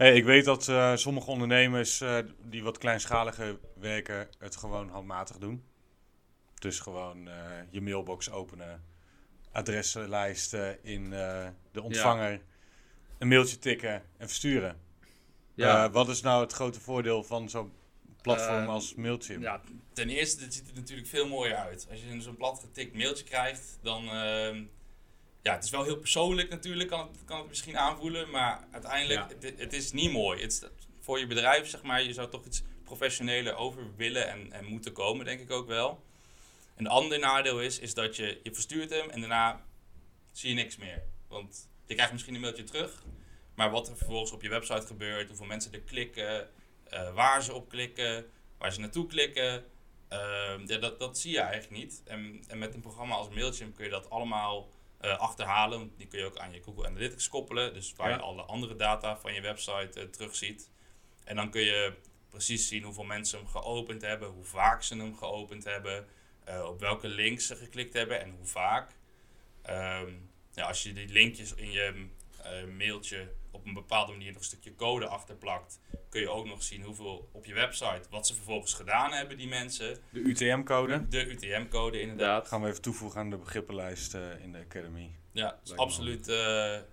Hey, 0.00 0.14
ik 0.14 0.24
weet 0.24 0.44
dat 0.44 0.68
eh, 0.68 0.96
sommige 0.96 1.30
ondernemers 1.30 2.00
eh, 2.00 2.18
die 2.42 2.62
wat 2.62 2.78
kleinschaliger 2.78 3.58
werken 3.74 4.28
het 4.38 4.56
gewoon 4.56 4.88
handmatig 4.88 5.38
doen. 5.38 5.64
Dus 6.58 6.78
gewoon 6.78 7.28
eh, 7.28 7.34
je 7.70 7.80
mailbox 7.80 8.30
openen, 8.30 8.84
adressenlijst 9.52 10.54
eh, 10.54 10.68
in 10.82 11.10
de 11.10 11.82
ontvanger, 11.82 12.40
een 13.18 13.28
mailtje 13.28 13.58
tikken 13.58 14.02
en 14.16 14.26
versturen. 14.26 14.80
Ja, 15.54 15.90
wat 15.90 16.08
is 16.08 16.20
nou 16.20 16.42
het 16.42 16.52
grote 16.52 16.80
voordeel 16.80 17.22
van 17.24 17.48
zo'n 17.48 17.72
platform 18.22 18.68
als 18.68 18.94
Mailchimp? 18.94 19.42
Ja, 19.42 19.60
ten 19.92 20.08
eerste, 20.08 20.42
het 20.44 20.54
ziet 20.54 20.68
er 20.68 20.74
natuurlijk 20.74 21.08
veel 21.08 21.28
mooier 21.28 21.56
uit. 21.56 21.86
Als 21.90 22.00
je 22.00 22.20
zo'n 22.20 22.36
plat 22.36 22.58
getikt 22.60 22.94
mailtje 22.94 23.24
krijgt, 23.24 23.78
dan... 23.82 24.04
ja, 25.42 25.54
het 25.54 25.64
is 25.64 25.70
wel 25.70 25.84
heel 25.84 25.96
persoonlijk 25.96 26.48
natuurlijk, 26.48 26.88
kan 26.88 27.08
het, 27.08 27.24
kan 27.24 27.38
het 27.38 27.48
misschien 27.48 27.78
aanvoelen. 27.78 28.30
Maar 28.30 28.64
uiteindelijk, 28.70 29.20
Ja. 29.20 29.48
het, 29.48 29.58
het 29.58 29.72
is 29.72 29.92
niet 29.92 30.12
mooi. 30.12 30.42
Het 30.42 30.52
is, 30.52 30.62
voor 31.00 31.18
je 31.18 31.26
bedrijf, 31.26 31.68
zeg 31.68 31.82
maar, 31.82 32.02
je 32.02 32.12
zou 32.12 32.30
toch 32.30 32.44
iets 32.44 32.62
professioneler 32.84 33.54
over 33.54 33.96
willen 33.96 34.28
en, 34.28 34.52
en 34.52 34.64
moeten 34.64 34.92
komen, 34.92 35.24
denk 35.24 35.40
ik 35.40 35.50
ook 35.50 35.66
wel. 35.66 36.04
Een 36.76 36.86
ander 36.86 37.18
nadeel 37.18 37.60
is, 37.60 37.78
is 37.78 37.94
dat 37.94 38.16
je, 38.16 38.40
je 38.42 38.52
verstuurt 38.54 38.90
hem 38.90 39.10
en 39.10 39.20
daarna 39.20 39.64
zie 40.32 40.48
je 40.48 40.54
niks 40.54 40.76
meer. 40.76 41.02
Want 41.28 41.68
je 41.86 41.94
krijgt 41.94 42.12
misschien 42.12 42.34
een 42.34 42.40
mailtje 42.40 42.64
terug, 42.64 43.02
maar 43.54 43.70
wat 43.70 43.88
er 43.88 43.96
vervolgens 43.96 44.32
op 44.32 44.42
je 44.42 44.48
website 44.48 44.86
gebeurt, 44.86 45.28
hoeveel 45.28 45.46
mensen 45.46 45.72
er 45.72 45.80
klikken, 45.80 46.48
eh, 46.84 47.14
waar 47.14 47.42
ze 47.42 47.52
op 47.54 47.68
klikken, 47.68 48.26
waar 48.58 48.72
ze 48.72 48.80
naartoe 48.80 49.06
klikken, 49.06 49.64
ehm, 50.08 50.66
ja, 50.66 50.78
dat, 50.78 50.98
dat 50.98 51.18
zie 51.18 51.32
je 51.32 51.40
eigenlijk 51.40 51.82
niet. 51.82 52.02
En, 52.04 52.44
en 52.48 52.58
met 52.58 52.74
een 52.74 52.80
programma 52.80 53.14
als 53.14 53.28
Mailchimp 53.28 53.74
kun 53.76 53.84
je 53.84 53.90
dat 53.90 54.10
allemaal 54.10 54.68
eh, 55.00 55.18
achterhalen. 55.18 55.92
Die 55.96 56.06
kun 56.06 56.18
je 56.18 56.24
ook 56.24 56.38
aan 56.38 56.52
je 56.52 56.62
Google 56.62 56.86
Analytics 56.86 57.28
koppelen. 57.28 57.74
Dus 57.74 57.92
waar 57.96 58.08
Ja. 58.10 58.14
je 58.16 58.20
alle 58.22 58.42
andere 58.42 58.76
data 58.76 59.18
van 59.18 59.34
je 59.34 59.40
website 59.40 60.00
eh, 60.00 60.06
terugziet. 60.06 60.70
En 61.24 61.36
dan 61.36 61.50
kun 61.50 61.60
je 61.62 61.94
precies 62.28 62.68
zien 62.68 62.82
hoeveel 62.82 63.04
mensen 63.04 63.38
hem 63.38 63.48
geopend 63.48 64.02
hebben, 64.02 64.28
hoe 64.28 64.44
vaak 64.44 64.82
ze 64.82 64.96
hem 64.96 65.16
geopend 65.16 65.64
hebben, 65.64 66.06
eh, 66.44 66.64
op 66.64 66.80
welke 66.80 67.08
links 67.08 67.46
ze 67.46 67.56
geklikt 67.56 67.92
hebben 67.92 68.20
en 68.20 68.30
hoe 68.30 68.46
vaak. 68.46 68.90
Ehm, 69.62 70.12
ja, 70.52 70.66
als 70.66 70.82
je 70.82 70.92
die 70.92 71.08
linkjes 71.08 71.54
in 71.54 71.70
je 71.70 72.06
mailtje 72.76 73.32
op 73.50 73.66
een 73.66 73.74
bepaalde 73.74 74.12
manier 74.12 74.28
nog 74.32 74.38
een 74.38 74.44
stukje 74.44 74.74
code 74.74 75.06
achterplakt, 75.06 75.80
kun 76.08 76.20
je 76.20 76.28
ook 76.28 76.46
nog 76.46 76.62
zien 76.62 76.82
hoeveel 76.82 77.28
op 77.32 77.44
je 77.44 77.54
website, 77.54 78.02
wat 78.10 78.26
ze 78.26 78.34
vervolgens 78.34 78.74
gedaan 78.74 79.12
hebben, 79.12 79.36
die 79.36 79.48
mensen. 79.48 79.98
De 80.10 80.20
UTM-code 80.20 81.08
De 81.08 81.26
UTM-code 81.30 82.00
inderdaad. 82.00 82.00
inderdaad. 82.00 82.48
gaan 82.48 82.62
we 82.62 82.68
even 82.68 82.82
toevoegen 82.82 83.20
aan 83.20 83.30
de 83.30 83.36
begrippenlijst 83.36 84.14
eh, 84.14 84.42
in 84.42 84.52
de 84.52 84.58
Academy. 84.58 85.10
Ja, 85.32 85.56
het 85.60 85.68
is 85.70 85.76
absoluut 85.76 86.28
eh, 86.28 86.36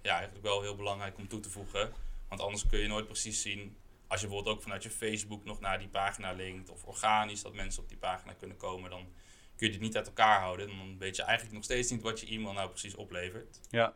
ja, 0.02 0.16
eigenlijk 0.16 0.44
wel 0.44 0.62
heel 0.62 0.76
belangrijk 0.76 1.18
om 1.18 1.28
toe 1.28 1.40
te 1.40 1.50
voegen. 1.50 1.92
Want 2.30 2.42
anders 2.42 2.68
kun 2.68 2.80
je 2.80 2.88
nooit 2.88 3.06
precies 3.06 3.42
zien, 3.42 3.78
als 4.08 4.22
je 4.22 4.28
bijvoorbeeld 4.28 4.56
ook 4.56 4.64
vanuit 4.64 4.84
je 4.84 4.90
Facebook 4.90 5.44
nog 5.44 5.60
naar 5.60 5.80
die 5.80 5.88
pagina 5.88 6.32
linkt, 6.32 6.70
of 6.70 6.84
organisch 6.84 7.42
dat 7.42 7.54
mensen 7.54 7.84
op 7.84 7.90
die 7.90 7.98
pagina 7.98 8.34
kunnen 8.34 8.58
komen, 8.58 8.90
dan 8.90 9.08
kun 9.56 9.66
je 9.68 9.72
dit 9.72 9.82
niet 9.82 9.96
uit 9.96 10.08
elkaar 10.08 10.40
houden. 10.40 10.70
En 10.70 10.78
dan 10.78 10.98
weet 10.98 11.16
je 11.16 11.22
eigenlijk 11.22 11.56
nog 11.56 11.64
steeds 11.64 11.92
niet 11.92 12.02
wat 12.02 12.20
je 12.20 12.28
e-mail 12.28 12.54
nou 12.54 12.70
precies 12.70 12.96
oplevert. 12.96 13.60
Ja. 13.70 13.94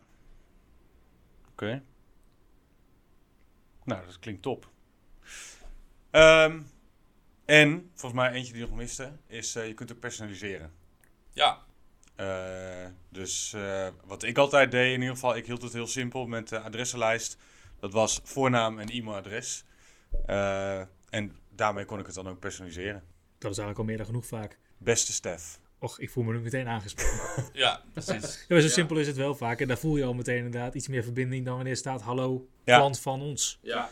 Oké. 1.51 1.83
Nou, 3.93 4.05
dat 4.05 4.19
klinkt 4.19 4.41
top. 4.41 4.69
Ehm, 6.11 6.61
en, 7.45 7.89
volgens 7.95 8.21
mij 8.21 8.31
eentje 8.31 8.53
die 8.53 8.61
nog 8.61 8.71
miste, 8.75 9.11
is 9.27 9.55
eh, 9.55 9.67
je 9.67 9.73
kunt 9.73 9.91
ook 9.91 9.99
personaliseren. 9.99 10.71
Ja, 11.33 11.59
Eh, 12.15 12.85
dus 13.09 13.53
eh, 13.53 13.87
wat 14.05 14.23
ik 14.23 14.37
altijd 14.37 14.71
deed, 14.71 14.93
in 14.93 14.99
ieder 14.99 15.15
geval, 15.15 15.35
ik 15.35 15.45
hield 15.45 15.61
het 15.61 15.73
heel 15.73 15.87
simpel 15.87 16.27
met 16.27 16.47
de 16.49 16.59
adressenlijst. 16.59 17.37
Dat 17.79 17.93
was 17.93 18.19
voornaam 18.23 18.79
en 18.79 18.89
e-mailadres. 18.89 19.63
Eh, 20.25 20.79
en 21.09 21.35
daarmee 21.49 21.85
kon 21.85 21.99
ik 21.99 22.05
het 22.05 22.15
dan 22.15 22.27
ook 22.27 22.39
personaliseren. 22.39 23.03
Dat 23.37 23.51
is 23.51 23.57
eigenlijk 23.57 23.77
al 23.77 23.83
meer 23.85 23.97
dan 23.97 24.05
genoeg 24.05 24.25
vaak. 24.25 24.57
Beste 24.77 25.13
Stef. 25.13 25.59
Och, 25.81 25.99
ik 25.99 26.09
voel 26.09 26.23
me 26.23 26.33
nu 26.33 26.39
meteen 26.39 26.67
aangesproken. 26.67 27.49
ja, 27.53 27.81
precies. 27.93 28.45
Ja, 28.47 28.59
zo 28.59 28.65
Ja. 28.65 28.67
simpel 28.69 28.97
is 28.97 29.07
het 29.07 29.15
wel 29.15 29.35
vaak. 29.35 29.59
En 29.59 29.67
daar 29.67 29.77
voel 29.77 29.97
je 29.97 30.03
al 30.03 30.13
meteen 30.13 30.37
inderdaad 30.45 30.73
iets 30.75 30.87
meer 30.87 31.03
verbinding 31.03 31.45
dan 31.45 31.55
wanneer 31.55 31.75
staat 31.75 32.01
hallo, 32.01 32.47
Ja. 32.65 32.77
klant 32.77 32.99
van 32.99 33.21
ons. 33.21 33.59
Ja. 33.61 33.89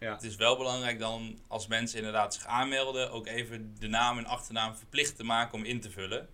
Ja. 0.00 0.12
Het 0.14 0.22
is 0.22 0.36
wel 0.36 0.56
belangrijk 0.56 0.98
dan, 0.98 1.38
als 1.48 1.66
mensen 1.66 1.98
inderdaad 1.98 2.34
zich 2.34 2.44
aanmelden, 2.46 3.10
ook 3.10 3.26
even 3.26 3.74
de 3.78 3.88
naam 3.88 4.18
en 4.18 4.26
achternaam 4.26 4.76
verplicht 4.76 5.16
te 5.16 5.24
maken 5.24 5.54
om 5.58 5.64
in 5.64 5.80
te 5.80 5.90
vullen. 5.90 6.28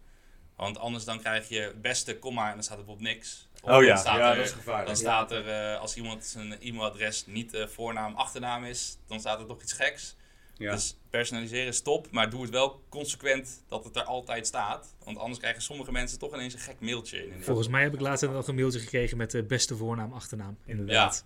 Want 0.56 0.78
anders 0.78 1.04
dan 1.04 1.18
krijg 1.20 1.48
je 1.48 1.74
beste 1.80 2.18
komma 2.18 2.46
en 2.48 2.54
dan 2.54 2.62
staat 2.62 2.78
er 2.78 2.84
bijvoorbeeld 2.84 3.14
niks. 3.14 3.48
Of 3.54 3.62
Oh 3.62 3.68
dan 3.76 3.84
ja, 3.84 3.96
staat 3.96 4.16
ja 4.18 4.30
er- 4.30 4.36
dat 4.36 4.44
is 4.44 4.52
gevaarlijk. 4.52 4.86
Dan 4.86 4.96
staat 4.96 5.30
er, 5.30 5.48
eh, 5.48 5.80
als 5.80 5.96
iemand 5.96 6.24
zijn 6.24 6.60
e-mailadres 6.60 7.26
niet 7.26 7.54
eh, 7.54 7.66
voornaam, 7.66 8.14
achternaam 8.14 8.64
is, 8.64 8.96
dan 9.06 9.20
staat 9.20 9.40
er 9.40 9.46
toch 9.46 9.62
iets 9.62 9.72
geks. 9.72 10.16
Ja. 10.58 10.72
Dus 10.72 10.96
personaliseren 11.10 11.66
is 11.66 11.80
top, 11.82 12.10
maar 12.10 12.30
doe 12.30 12.42
het 12.42 12.50
wel 12.50 12.82
consequent 12.88 13.62
dat 13.68 13.84
het 13.84 13.96
er 13.96 14.02
altijd 14.04 14.46
staat. 14.46 14.94
Want 15.04 15.18
anders 15.18 15.38
krijgen 15.38 15.62
sommige 15.62 15.92
mensen 15.92 16.18
toch 16.18 16.34
ineens 16.34 16.54
een 16.54 16.60
gek 16.60 16.80
mailtje 16.80 17.26
in. 17.26 17.42
Volgens 17.42 17.68
mij 17.68 17.82
heb 17.82 17.94
ik 17.94 18.00
laatst 18.00 18.28
nog 18.28 18.48
een 18.48 18.54
mailtje 18.54 18.78
gekregen 18.80 19.16
met 19.16 19.30
de 19.30 19.42
beste 19.42 19.76
voornaam, 19.76 20.12
achternaam. 20.12 20.56
Inderdaad. 20.64 21.24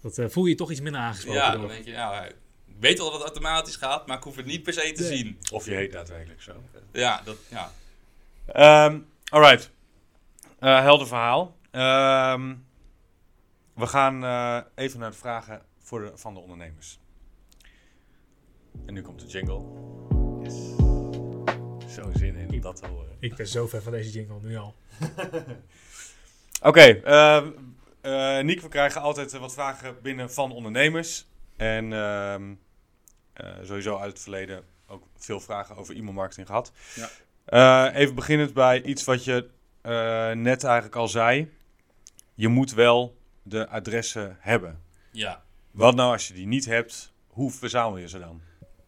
Dat 0.00 0.18
eh, 0.18 0.28
voel 0.28 0.44
je 0.44 0.50
je 0.50 0.56
toch 0.56 0.70
iets 0.70 0.80
minder 0.80 1.00
aangesproken 1.00 1.40
Ja, 1.40 1.50
door. 1.50 1.60
dan 1.60 1.68
denk 1.70 1.84
je, 1.84 1.90
ja, 1.90 2.24
ik 2.24 2.34
weet 2.78 2.98
wel 2.98 3.06
dat 3.10 3.14
het 3.18 3.28
automatisch 3.28 3.76
gaat, 3.76 4.06
maar 4.06 4.16
ik 4.16 4.22
hoef 4.22 4.36
het 4.36 4.46
niet 4.46 4.62
per 4.62 4.72
se 4.72 4.92
te 4.92 5.02
Nee. 5.02 5.16
zien. 5.16 5.38
Of 5.52 5.64
je 5.64 5.74
heet 5.74 5.92
daadwerkelijk 5.92 6.42
zo. 6.42 6.52
Ja, 6.92 7.22
dat, 7.24 7.36
ja. 7.48 7.72
Ehm 8.46 8.98
alright. 9.28 9.70
Eh, 10.58 10.80
helder 10.80 11.06
verhaal. 11.06 11.56
Ehm, 11.70 12.54
we 13.74 13.86
gaan 13.86 14.24
eh, 14.24 14.58
even 14.84 15.00
naar 15.00 15.10
de 15.10 15.16
vragen 15.16 15.62
voor 15.78 16.00
de, 16.00 16.12
van 16.14 16.34
de 16.34 16.40
ondernemers. 16.40 16.98
En 18.86 18.94
nu 18.94 19.02
komt 19.02 19.20
de 19.20 19.26
jingle. 19.26 19.62
Yes. 20.42 20.54
Zo 21.94 22.10
zin 22.14 22.36
in 22.36 22.50
om 22.50 22.60
dat 22.60 22.76
te 22.76 22.86
horen. 22.86 23.16
Ik 23.18 23.34
ben 23.36 23.46
zo 23.46 23.66
ver 23.66 23.82
van 23.82 23.92
deze 23.92 24.10
jingle 24.10 24.38
nu 24.42 24.56
al. 24.56 24.74
Oké, 26.62 26.80
ehm, 26.80 27.50
eh, 28.00 28.40
Niek, 28.40 28.60
we 28.60 28.68
krijgen 28.68 29.00
altijd 29.00 29.32
eh, 29.34 29.40
wat 29.40 29.52
vragen 29.52 30.02
binnen 30.02 30.32
van 30.32 30.52
ondernemers. 30.52 31.26
En 31.56 31.92
ehm, 31.92 32.54
eh, 33.32 33.48
sowieso 33.62 33.96
uit 33.96 34.12
het 34.12 34.22
verleden 34.22 34.64
ook 34.86 35.06
veel 35.16 35.40
vragen 35.40 35.76
over 35.76 35.96
e-mailmarketing 35.96 36.46
gehad. 36.46 36.72
Ja. 36.94 37.90
Even 37.92 38.14
beginnend 38.14 38.52
bij 38.52 38.82
iets 38.82 39.04
wat 39.04 39.24
je 39.24 39.48
net 40.34 40.64
eigenlijk 40.64 40.96
al 40.96 41.08
zei. 41.08 41.52
Je 42.34 42.48
moet 42.48 42.72
wel 42.74 43.16
de 43.42 43.68
adressen 43.68 44.36
hebben. 44.40 44.82
ja. 45.10 45.42
Wat 45.70 45.94
nou 45.94 46.12
als 46.12 46.28
je 46.28 46.34
die 46.34 46.46
niet 46.46 46.64
hebt, 46.64 47.12
hoe 47.26 47.50
verzamel 47.50 47.98
je 47.98 48.08
ze 48.08 48.18
dan? 48.18 48.40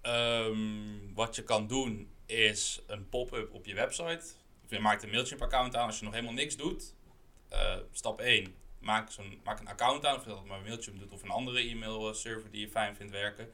Ehm, 0.05 1.13
wat 1.15 1.35
je 1.35 1.43
kan 1.43 1.67
doen 1.67 2.13
is 2.27 2.81
een 2.87 3.09
pop-up 3.09 3.53
op 3.55 3.67
je 3.67 3.75
website. 3.75 4.25
Of 4.65 4.71
je 4.71 4.79
maakt 4.79 5.03
een 5.03 5.11
Mailchimp-account 5.11 5.77
aan 5.77 5.87
als 5.87 5.99
je 5.99 6.05
nog 6.05 6.13
helemaal 6.15 6.35
niks 6.35 6.57
doet. 6.57 6.95
Eh, 7.49 7.77
stap 7.93 8.21
1. 8.21 8.55
Maak, 8.79 9.11
zo'n, 9.11 9.41
maak 9.45 9.61
een 9.61 9.69
account 9.69 10.07
aan, 10.07 10.17
of 10.17 10.23
je 10.25 10.29
dat 10.31 10.45
maar 10.45 10.61
Mailchimp 10.61 10.99
doet 10.99 11.13
of 11.13 11.23
een 11.23 11.31
andere 11.31 11.59
e-mail-server 11.61 12.51
die 12.51 12.61
je 12.61 12.69
fijn 12.69 12.97
vindt 12.97 13.13
werken. 13.13 13.53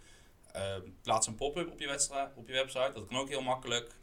Ehm, 0.52 0.80
plaats 1.02 1.26
een 1.26 1.34
pop-up 1.34 1.70
op, 1.70 1.80
je 1.80 1.86
webstra- 1.86 2.32
op 2.36 2.46
je 2.48 2.52
website. 2.52 2.90
Dat 2.94 3.06
kan 3.06 3.16
ook 3.16 3.28
heel 3.28 3.42
makkelijk. 3.42 3.94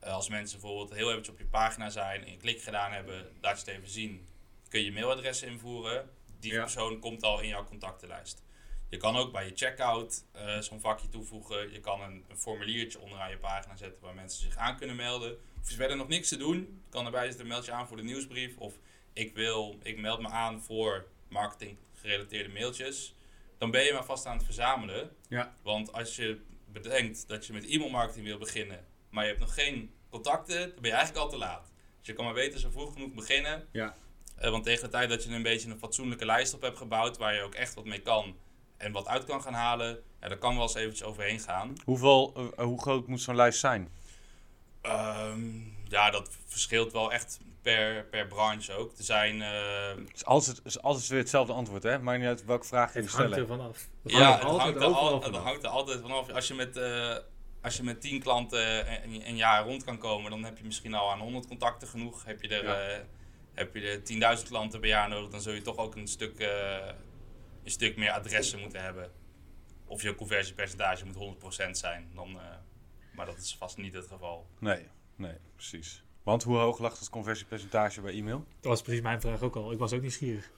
Eh, 0.00 0.12
als 0.12 0.28
mensen 0.28 0.60
bijvoorbeeld 0.60 0.94
heel 0.94 1.08
eventjes 1.10 1.34
op 1.34 1.40
je 1.40 1.46
pagina 1.46 1.90
zijn 1.90 2.24
en 2.24 2.30
je 2.30 2.36
klik 2.36 2.62
gedaan 2.62 2.92
hebben, 2.92 3.32
laat 3.40 3.60
je 3.60 3.70
het 3.70 3.76
even 3.78 3.90
zien. 3.90 4.26
Kun 4.68 4.80
je 4.80 4.86
je 4.86 4.92
mailadres 4.92 5.42
invoeren. 5.42 6.10
Die 6.40 6.52
Ja. 6.52 6.60
persoon 6.60 6.98
komt 6.98 7.22
al 7.22 7.40
in 7.40 7.48
jouw 7.48 7.64
contactenlijst. 7.64 8.42
Je 8.92 8.98
kan 8.98 9.16
ook 9.16 9.32
bij 9.32 9.44
je 9.44 9.52
checkout 9.54 10.24
eh, 10.32 10.58
zo'n 10.58 10.80
vakje 10.80 11.08
toevoegen. 11.08 11.72
Je 11.72 11.80
kan 11.80 12.00
een, 12.00 12.24
een 12.28 12.36
formuliertje 12.36 13.00
onderaan 13.00 13.30
je 13.30 13.38
pagina 13.38 13.76
zetten 13.76 14.02
waar 14.02 14.14
mensen 14.14 14.42
zich 14.42 14.56
aan 14.56 14.76
kunnen 14.76 14.96
melden. 14.96 15.38
Of 15.60 15.70
je 15.70 15.76
verder 15.76 15.96
nog 15.96 16.08
niks 16.08 16.28
te 16.28 16.36
doen. 16.36 16.82
Kan 16.88 17.04
erbij 17.04 17.26
zetten, 17.26 17.46
meld 17.46 17.64
je 17.64 17.72
aan 17.72 17.88
voor 17.88 17.96
de 17.96 18.02
nieuwsbrief. 18.02 18.56
Of 18.56 18.74
ik, 19.12 19.34
wil, 19.34 19.78
ik 19.82 19.98
meld 19.98 20.20
me 20.20 20.28
aan 20.28 20.62
voor 20.62 21.06
marketing 21.28 21.78
gerelateerde 21.94 22.48
mailtjes. 22.48 23.14
Dan 23.58 23.70
ben 23.70 23.84
je 23.84 23.92
maar 23.92 24.04
vast 24.04 24.26
aan 24.26 24.36
het 24.36 24.44
verzamelen. 24.44 25.10
Ja. 25.28 25.54
Want 25.62 25.92
als 25.92 26.16
je 26.16 26.40
bedenkt 26.66 27.28
dat 27.28 27.46
je 27.46 27.52
met 27.52 27.66
e-mailmarketing 27.66 28.26
wil 28.26 28.38
beginnen, 28.38 28.86
maar 29.10 29.22
je 29.22 29.28
hebt 29.28 29.42
nog 29.42 29.54
geen 29.54 29.94
contacten, 30.10 30.60
dan 30.60 30.80
ben 30.80 30.90
je 30.90 30.96
eigenlijk 30.96 31.24
al 31.24 31.30
te 31.30 31.38
laat. 31.38 31.72
Dus 31.98 32.06
je 32.06 32.12
kan 32.12 32.24
maar 32.24 32.34
beter 32.34 32.60
zo 32.60 32.70
vroeg 32.70 32.92
genoeg 32.92 33.12
beginnen. 33.12 33.68
Ja. 33.70 33.96
Eh, 34.36 34.50
want 34.50 34.64
tegen 34.64 34.84
de 34.84 34.90
tijd 34.90 35.08
dat 35.08 35.24
je 35.24 35.30
een 35.30 35.42
beetje 35.42 35.70
een 35.70 35.78
fatsoenlijke 35.78 36.24
lijst 36.24 36.54
op 36.54 36.62
hebt 36.62 36.78
gebouwd, 36.78 37.18
waar 37.18 37.34
je 37.34 37.42
ook 37.42 37.54
echt 37.54 37.74
wat 37.74 37.84
mee 37.84 38.00
kan, 38.00 38.36
en 38.82 38.92
wat 38.92 39.06
uit 39.06 39.24
kan 39.24 39.42
gaan 39.42 39.54
halen, 39.54 40.02
ja, 40.20 40.28
daar 40.28 40.38
kan 40.38 40.54
wel 40.54 40.62
eens 40.62 40.74
eventjes 40.74 41.06
overheen 41.06 41.40
gaan. 41.40 41.74
Hoeveel, 41.84 42.34
uh, 42.36 42.64
hoe 42.64 42.80
groot 42.80 43.06
moet 43.06 43.20
zo'n 43.20 43.36
lijst 43.36 43.60
zijn? 43.60 43.88
Um, 44.82 45.76
ja, 45.88 46.10
dat 46.10 46.30
verschilt 46.46 46.92
wel 46.92 47.12
echt 47.12 47.40
per, 47.62 48.04
per 48.04 48.26
branche 48.26 48.72
ook. 48.72 48.98
Er 48.98 49.04
zijn... 49.04 49.36
Uh... 49.36 49.88
Het 49.88 50.14
is 50.14 50.24
altijd, 50.24 50.60
is 50.64 50.82
altijd 50.82 51.08
weer 51.08 51.18
hetzelfde 51.18 51.52
antwoord, 51.52 51.82
hè? 51.82 51.98
Maakt 51.98 52.18
niet 52.18 52.28
uit 52.28 52.44
welke 52.44 52.66
vraag 52.66 52.94
je 52.94 53.08
stelt. 53.08 53.12
Het 53.12 53.20
hangt 53.20 53.36
er 53.36 53.46
vanaf. 53.46 53.88
Ja, 54.02 54.32
het 54.32 54.42
hangt, 54.42 54.76
er 54.76 54.84
al, 54.84 55.22
het 55.22 55.36
hangt 55.36 55.62
er 55.62 55.68
altijd 55.68 56.00
vanaf. 56.00 56.30
Als 56.30 56.48
je 56.48 56.54
met... 56.54 56.76
Uh, 56.76 57.16
als 57.62 57.76
je 57.76 57.82
met 57.82 58.00
10 58.00 58.20
klanten 58.20 58.92
een, 59.04 59.28
een, 59.28 59.36
jaar 59.36 59.64
rond 59.64 59.84
kan 59.84 59.98
komen, 59.98 60.30
dan 60.30 60.44
heb 60.44 60.58
je 60.58 60.64
misschien 60.64 60.94
al 60.94 61.10
aan 61.10 61.20
100 61.20 61.46
contacten 61.46 61.88
genoeg. 61.88 62.24
Heb 62.24 62.42
je 62.42 62.48
er, 62.48 62.64
ja. 62.64 62.98
uh, 62.98 63.04
heb 63.54 63.74
je 63.74 64.02
er 64.20 64.38
10.000 64.38 64.48
klanten 64.48 64.80
per 64.80 64.88
jaar 64.88 65.08
nodig, 65.08 65.30
dan 65.30 65.40
zul 65.40 65.52
je 65.52 65.62
toch 65.62 65.76
ook 65.76 65.96
een 65.96 66.08
stuk, 66.08 66.40
een 67.64 67.70
stuk 67.70 67.96
meer 67.96 68.10
adressen 68.10 68.60
moeten 68.60 68.82
hebben. 68.82 69.10
Of 69.86 70.02
je 70.02 70.14
conversiepercentage 70.14 71.04
moet 71.04 71.36
100% 71.66 71.70
zijn. 71.70 72.10
Dan, 72.14 72.38
maar 73.14 73.26
dat 73.26 73.38
is 73.38 73.56
vast 73.56 73.76
niet 73.76 73.92
het 73.92 74.06
geval. 74.06 74.46
Nee, 74.58 74.86
nee, 75.16 75.34
precies. 75.54 76.04
Want 76.22 76.42
hoe 76.42 76.56
hoog 76.56 76.78
lag 76.78 76.98
het 76.98 77.10
conversiepercentage 77.10 78.00
bij 78.00 78.12
e-mail? 78.12 78.46
Dat 78.60 78.70
was 78.70 78.82
precies 78.82 79.02
mijn 79.02 79.20
vraag 79.20 79.42
ook 79.42 79.56
al. 79.56 79.72
Ik 79.72 79.78
was 79.78 79.92
ook 79.92 80.00
nieuwsgierig. 80.00 80.50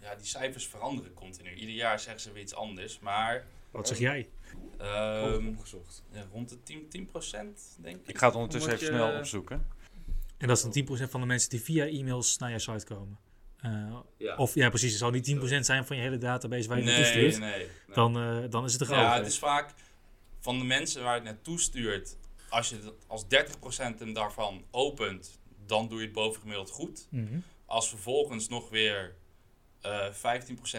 Ja, 0.00 0.14
die 0.14 0.26
cijfers 0.26 0.66
veranderen 0.66 1.14
continu. 1.14 1.54
Ieder 1.54 1.74
jaar 1.74 2.00
zeggen 2.00 2.22
ze 2.22 2.32
weer 2.32 2.42
iets 2.42 2.54
anders. 2.54 2.98
Maar. 2.98 3.46
Wat 3.70 3.88
zeg 3.88 3.98
jij? 3.98 4.28
Um, 4.80 5.48
opgezocht. 5.48 6.02
Ja, 6.10 6.26
rond 6.32 6.48
de 6.48 6.56
10%, 6.56 6.88
10 6.88 7.08
denk 7.76 7.96
ik. 8.00 8.08
Ik 8.08 8.18
ga 8.18 8.26
het 8.26 8.34
ondertussen 8.34 8.72
even 8.72 8.86
snel 8.86 9.18
opzoeken. 9.18 9.66
En 10.36 10.48
dat 10.48 10.56
is 10.56 10.84
dan 10.84 10.98
10% 11.06 11.10
van 11.10 11.20
de 11.20 11.26
mensen 11.26 11.50
die 11.50 11.60
via 11.60 11.86
e-mails 11.86 12.38
naar 12.38 12.50
je 12.50 12.58
site 12.58 12.84
komen. 12.84 13.18
Uh, 13.66 13.96
ja. 14.16 14.36
Of 14.36 14.54
ja, 14.54 14.68
precies. 14.68 14.90
Het 14.90 14.98
zal 14.98 15.10
niet 15.10 15.36
10% 15.58 15.60
zijn 15.60 15.86
van 15.86 15.96
je 15.96 16.02
hele 16.02 16.18
database 16.18 16.68
waar 16.68 16.78
je 16.78 16.84
nee, 16.84 16.94
naartoe 16.94 17.12
stuurt. 17.12 17.38
Nee, 17.38 17.58
nee, 17.58 17.68
Dan, 17.92 18.18
uh, 18.18 18.50
dan 18.50 18.64
is 18.64 18.72
het 18.72 18.80
te 18.80 18.86
groot. 18.86 18.98
Ja, 18.98 19.16
het 19.16 19.26
is 19.26 19.38
vaak 19.38 19.74
van 20.40 20.58
de 20.58 20.64
mensen 20.64 21.02
waar 21.02 21.14
het 21.14 21.24
naartoe 21.24 21.60
stuurt 21.60 22.16
als 22.54 22.68
je 22.68 22.94
als 23.06 23.24
30% 23.24 23.98
hem 23.98 24.12
daarvan 24.12 24.64
opent, 24.70 25.38
dan 25.66 25.88
doe 25.88 25.98
je 25.98 26.04
het 26.04 26.14
bovengemiddeld 26.14 26.70
goed. 26.70 27.06
Mm 27.10 27.26
-hmm. 27.26 27.42
Als 27.66 27.88
vervolgens 27.88 28.48
nog 28.48 28.70
weer 28.70 29.14
uh, 29.86 30.06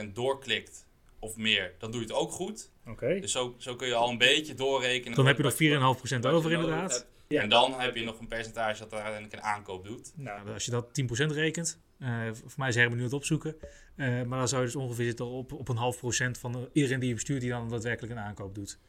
15% 0.07 0.11
doorklikt 0.13 0.85
of 1.19 1.35
meer, 1.35 1.73
dan 1.77 1.91
doe 1.91 2.01
je 2.01 2.07
het 2.07 2.15
ook 2.15 2.31
goed. 2.31 2.71
Oké. 2.81 2.91
Okay. 2.91 3.19
Dus 3.19 3.31
zo, 3.31 3.55
zo 3.57 3.75
kun 3.75 3.87
je 3.87 3.95
al 3.95 4.09
een 4.09 4.17
beetje 4.17 4.53
doorrekenen. 4.53 5.15
Dan 5.15 5.25
heb 5.25 5.37
je 5.37 5.43
nog 5.43 5.97
4,5% 6.23 6.33
over 6.33 6.51
inderdaad. 6.51 7.07
Ja. 7.27 7.41
En 7.41 7.49
dan 7.49 7.79
heb 7.79 7.95
je 7.95 8.03
nog 8.03 8.19
een 8.19 8.27
percentage 8.27 8.79
dat 8.79 8.93
uiteindelijk 8.93 9.33
een 9.33 9.41
aankoop 9.41 9.85
doet. 9.85 10.11
Nou, 10.15 10.53
als 10.53 10.65
je 10.65 10.71
dat 10.71 10.87
10% 11.01 11.25
rekent, 11.25 11.79
uh, 11.99 12.27
voor 12.33 12.53
mij 12.55 12.69
is 12.69 12.75
Herman 12.75 12.97
nu 12.97 13.03
het 13.03 13.13
opzoeken. 13.13 13.55
Uh, 13.95 14.23
maar 14.23 14.39
dan 14.39 14.47
zou 14.47 14.61
je 14.61 14.67
dus 14.67 14.75
ongeveer 14.75 15.05
zitten 15.05 15.25
op, 15.25 15.53
op 15.53 15.67
een 15.67 15.75
half 15.75 15.97
procent 15.97 16.37
van 16.37 16.51
de, 16.51 16.69
iedereen 16.73 16.99
die 16.99 17.07
je 17.07 17.15
bestuurt 17.15 17.41
die 17.41 17.49
dan 17.49 17.69
daadwerkelijk 17.69 18.13
een 18.13 18.19
aankoop 18.19 18.55
doet. 18.55 18.79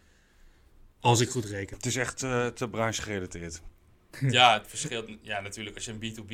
Als 1.00 1.20
ik 1.20 1.28
goed 1.28 1.44
reken. 1.44 1.76
Het 1.76 1.86
is 1.86 1.96
echt 1.96 2.22
uh, 2.22 2.46
te 2.46 2.68
branche 2.68 3.02
gerelateerd. 3.02 3.62
Ja, 4.20 4.58
het 4.58 4.66
verschilt. 4.66 5.10
Ja, 5.22 5.40
natuurlijk 5.40 5.76
als 5.76 5.84
je 5.84 5.92
een 5.92 6.14
B2B 6.14 6.30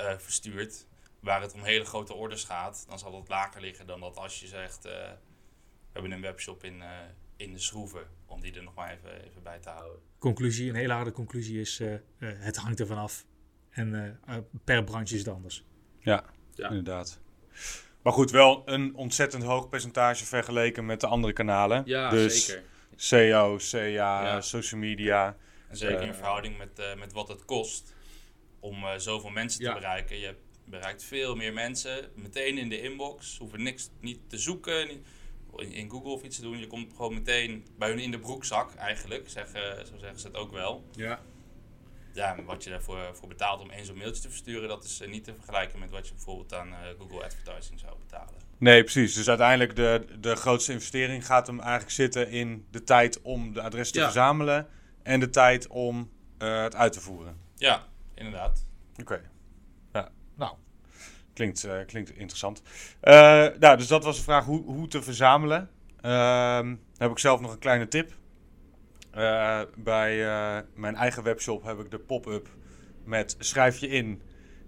uh, 0.00 0.18
verstuurt, 0.18 0.86
waar 1.20 1.42
het 1.42 1.54
om 1.54 1.62
hele 1.62 1.84
grote 1.84 2.14
orders 2.14 2.44
gaat, 2.44 2.84
dan 2.88 2.98
zal 2.98 3.16
het 3.16 3.28
lager 3.28 3.60
liggen 3.60 3.86
dan 3.86 4.00
dat 4.00 4.16
als 4.16 4.40
je 4.40 4.46
zegt, 4.46 4.86
uh, 4.86 4.92
we 4.92 5.92
hebben 5.92 6.12
een 6.12 6.20
webshop 6.20 6.64
in, 6.64 6.82
in 7.36 7.52
de 7.52 7.58
schroeven, 7.58 8.06
om 8.26 8.40
die 8.40 8.54
er 8.54 8.62
nog 8.62 8.74
maar 8.74 8.92
even, 8.92 9.24
even 9.24 9.42
bij 9.42 9.58
te 9.58 9.68
houden. 9.68 10.00
Conclusie, 10.18 10.68
een 10.68 10.74
hele 10.74 10.92
harde 10.92 11.12
conclusie 11.12 11.60
is, 11.60 11.82
het 12.18 12.56
hangt 12.56 12.80
ervan 12.80 12.98
af. 12.98 13.26
En 13.70 14.20
per 14.64 14.84
branche 14.84 15.14
is 15.14 15.20
het 15.20 15.28
anders. 15.28 15.64
Ja, 16.08 16.24
ja, 16.54 16.68
inderdaad. 16.68 17.18
Maar 18.02 18.12
goed, 18.12 18.30
wel 18.30 18.62
een 18.64 18.94
ontzettend 18.94 19.42
hoog 19.42 19.68
percentage 19.68 20.24
vergeleken 20.24 20.86
met 20.86 21.00
de 21.00 21.06
andere 21.06 21.32
kanalen. 21.32 21.82
Ja, 21.86 22.10
dus 22.10 22.46
zeker. 22.46 22.62
SEO, 22.96 23.56
CA, 23.56 23.78
ja. 23.86 24.40
social 24.40 24.80
media. 24.80 25.36
En 25.68 25.76
zeker 25.76 26.02
in 26.02 26.14
verhouding 26.14 26.58
met, 26.58 26.78
uh, 26.78 26.94
met 26.94 27.12
wat 27.12 27.28
het 27.28 27.44
kost 27.44 27.94
om 28.60 28.84
uh, 28.84 28.90
zoveel 28.96 29.30
mensen 29.30 29.62
ja. 29.62 29.72
te 29.72 29.78
bereiken. 29.80 30.18
Je 30.18 30.34
bereikt 30.64 31.04
veel 31.04 31.36
meer 31.36 31.52
mensen 31.52 32.10
meteen 32.14 32.58
in 32.58 32.68
de 32.68 32.82
inbox. 32.82 33.38
Hoeven 33.38 33.62
niks 33.62 33.90
niet 34.00 34.18
te 34.28 34.38
zoeken, 34.38 34.88
niet 34.88 35.06
in, 35.56 35.72
in, 35.72 35.90
Google 35.90 36.10
of 36.10 36.22
iets 36.22 36.36
te 36.36 36.42
doen. 36.42 36.58
Je 36.58 36.66
komt 36.66 36.92
gewoon 36.96 37.14
meteen 37.14 37.66
bij 37.78 37.88
hun 37.88 37.98
in 37.98 38.10
de 38.10 38.18
broekzak 38.18 38.74
eigenlijk, 38.74 39.28
zeggen, 39.28 39.86
zo 39.86 39.98
zeggen 39.98 40.20
ze 40.20 40.26
het 40.26 40.36
ook 40.36 40.52
wel. 40.52 40.84
Ja. 40.92 41.20
Ja, 42.18 42.36
wat 42.44 42.64
je 42.64 42.70
daarvoor 42.70 42.98
voor 43.12 43.28
betaalt 43.28 43.60
om 43.60 43.70
één 43.70 43.84
zo'n 43.84 43.98
mailtje 43.98 44.22
te 44.22 44.28
versturen, 44.28 44.68
dat 44.68 44.84
is 44.84 45.00
uh, 45.00 45.08
niet 45.08 45.24
te 45.24 45.34
vergelijken 45.34 45.78
met 45.78 45.90
wat 45.90 46.08
je 46.08 46.14
bijvoorbeeld 46.14 46.54
aan 46.54 46.74
Google 46.98 47.24
Advertising 47.24 47.80
zou 47.80 47.92
betalen. 47.98 48.34
Nee, 48.58 48.82
precies. 48.82 49.14
Dus 49.14 49.28
uiteindelijk 49.28 49.76
de, 49.76 50.06
de 50.20 50.36
grootste 50.36 50.72
investering 50.72 51.26
gaat 51.26 51.46
hem 51.46 51.60
eigenlijk 51.60 51.90
zitten 51.90 52.30
in 52.30 52.66
de 52.70 52.84
tijd 52.84 53.22
om 53.22 53.52
de 53.52 53.62
adressen 53.62 53.94
te 53.94 54.00
ja. 54.00 54.04
verzamelen 54.04 54.66
en 55.02 55.20
de 55.20 55.30
tijd 55.30 55.66
om 55.66 56.10
uh, 56.38 56.62
het 56.62 56.74
uit 56.74 56.92
te 56.92 57.00
voeren. 57.00 57.36
Ja, 57.54 57.86
inderdaad. 58.14 58.66
Oké. 58.90 59.00
Okay. 59.00 59.22
Ja, 59.92 60.08
nou, 60.34 60.54
klinkt, 61.32 61.64
uh, 61.64 61.84
klinkt 61.86 62.10
interessant. 62.10 62.62
Uh, 63.02 63.12
nou, 63.58 63.76
dus 63.76 63.86
dat 63.86 64.04
was 64.04 64.16
de 64.16 64.22
vraag 64.22 64.44
hoe, 64.44 64.64
hoe 64.64 64.88
te 64.88 65.02
verzamelen. 65.02 65.70
Ehm, 66.00 66.76
heb 66.96 67.10
ik 67.10 67.18
zelf 67.18 67.40
nog 67.40 67.52
een 67.52 67.58
kleine 67.58 67.88
tip. 67.88 68.17
Bij 69.76 70.16
mijn 70.74 70.94
eigen 70.94 71.22
webshop 71.22 71.64
heb 71.64 71.78
ik 71.78 71.90
de 71.90 71.98
pop-up 71.98 72.48
met 73.04 73.36
schrijf 73.38 73.78
je 73.78 73.88
in 73.88 74.22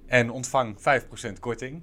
en 0.07 0.31
ontvang 0.31 0.77
5% 0.79 1.39
korting. 1.41 1.83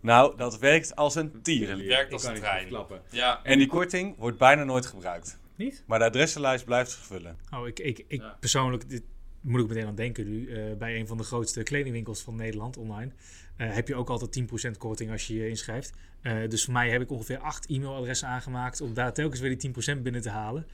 Nou, 0.00 0.36
dat 0.36 0.58
werkt 0.58 0.96
als 0.96 1.14
een 1.14 1.42
tierenlier. 1.42 1.88
Het 1.88 1.96
werkt 1.96 2.12
als 2.12 2.24
een 2.24 2.34
trein. 2.34 2.86
Ja. 3.10 3.40
En 3.42 3.58
die 3.58 3.66
korting 3.66 4.16
wordt 4.18 4.38
bijna 4.38 4.64
nooit 4.64 4.86
gebruikt. 4.86 5.38
Niet? 5.56 5.84
Maar 5.86 5.98
de 5.98 6.04
adressenlijst 6.04 6.64
blijft 6.64 6.90
zich 6.90 7.04
vullen. 7.04 7.38
Oh, 7.50 7.66
ik, 7.66 7.78
ik, 7.78 8.04
ik 8.08 8.20
ja. 8.20 8.36
persoonlijk, 8.40 8.88
dit 8.88 9.02
moet 9.40 9.60
ik 9.60 9.68
meteen 9.68 9.86
aan 9.86 9.94
denken 9.94 10.24
nu. 10.24 10.48
Uh, 10.48 10.76
bij 10.76 10.98
een 10.98 11.06
van 11.06 11.16
de 11.16 11.22
grootste 11.22 11.62
kledingwinkels 11.62 12.22
van 12.22 12.36
Nederland 12.36 12.76
online. 12.76 13.12
Uh, 13.58 13.74
heb 13.74 13.88
je 13.88 13.94
ook 13.94 14.10
altijd 14.10 14.70
10% 14.74 14.78
korting 14.78 15.10
als 15.10 15.26
je 15.26 15.34
je 15.34 15.48
inschrijft. 15.48 15.92
Uh, 16.22 16.48
dus 16.48 16.64
voor 16.64 16.72
mij 16.72 16.90
heb 16.90 17.02
ik 17.02 17.10
ongeveer 17.10 17.38
8 17.38 17.66
e-mailadressen 17.66 18.28
aangemaakt 18.28 18.80
om 18.80 18.94
daar 18.94 19.12
telkens 19.12 19.40
weer 19.40 19.58
die 19.58 19.72
10% 19.96 20.02
binnen 20.02 20.22
te 20.22 20.30
halen. 20.30 20.66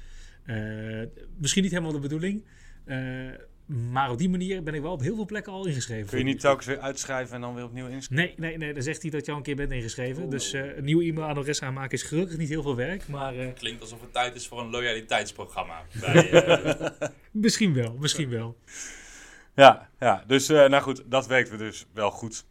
Misschien 1.36 1.62
niet 1.62 1.72
helemaal 1.72 1.92
de 1.92 1.98
bedoeling. 1.98 2.44
Maar 3.68 4.10
op 4.10 4.18
die 4.18 4.28
manier 4.28 4.62
ben 4.62 4.74
ik 4.74 4.82
wel 4.82 4.92
op 4.92 5.00
heel 5.00 5.14
veel 5.14 5.24
plekken 5.24 5.52
al 5.52 5.66
ingeschreven. 5.66 6.08
Kun 6.08 6.18
je 6.18 6.24
niet 6.24 6.40
telkens 6.40 6.66
weer 6.66 6.78
uitschrijven 6.78 7.34
en 7.34 7.40
dan 7.40 7.54
weer 7.54 7.64
opnieuw 7.64 7.86
inschrijven? 7.86 8.26
Nee, 8.26 8.48
nee, 8.48 8.58
nee 8.58 8.72
dan 8.72 8.82
zegt 8.82 9.02
hij 9.02 9.10
dat 9.10 9.24
je 9.24 9.30
al 9.30 9.36
een 9.36 9.42
keer 9.42 9.56
bent 9.56 9.72
ingeschreven. 9.72 10.22
Oh. 10.22 10.30
Dus 10.30 10.54
uh, 10.54 10.76
een 10.76 10.84
nieuw 10.84 11.00
e-mailadres 11.00 11.62
aanmaken 11.62 11.90
is 11.90 12.02
gelukkig 12.02 12.36
niet 12.36 12.48
heel 12.48 12.62
veel 12.62 12.76
werk. 12.76 13.08
Maar, 13.08 13.36
uh, 13.36 13.52
Klinkt 13.54 13.80
alsof 13.80 14.00
het 14.00 14.12
tijd 14.12 14.34
is 14.34 14.48
voor 14.48 14.60
een 14.60 14.70
loyaliteitsprogramma. 14.70 15.82
Bij, 16.00 16.32
uh... 16.70 17.08
misschien 17.30 17.74
wel, 17.74 17.96
misschien 17.98 18.28
wel. 18.28 18.56
Ja, 19.54 19.90
ja 19.98 20.24
dus 20.26 20.48
nou 20.48 20.80
goed, 20.80 21.02
dat 21.06 21.26
werkt 21.26 21.50
we 21.50 21.56
dus 21.56 21.86
wel 21.92 22.10
goed. 22.10 22.44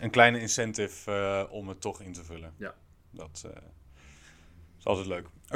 Een 0.00 0.10
kleine 0.10 0.40
incentive 0.40 1.48
om 1.50 1.68
het 1.68 1.80
toch 1.80 2.00
in 2.00 2.12
te 2.12 2.24
vullen. 2.24 2.54
Ja. 2.58 2.74
Dat 3.10 3.44
is 4.78 4.84
altijd 4.84 5.06
leuk. 5.06 5.26
Oké, 5.50 5.54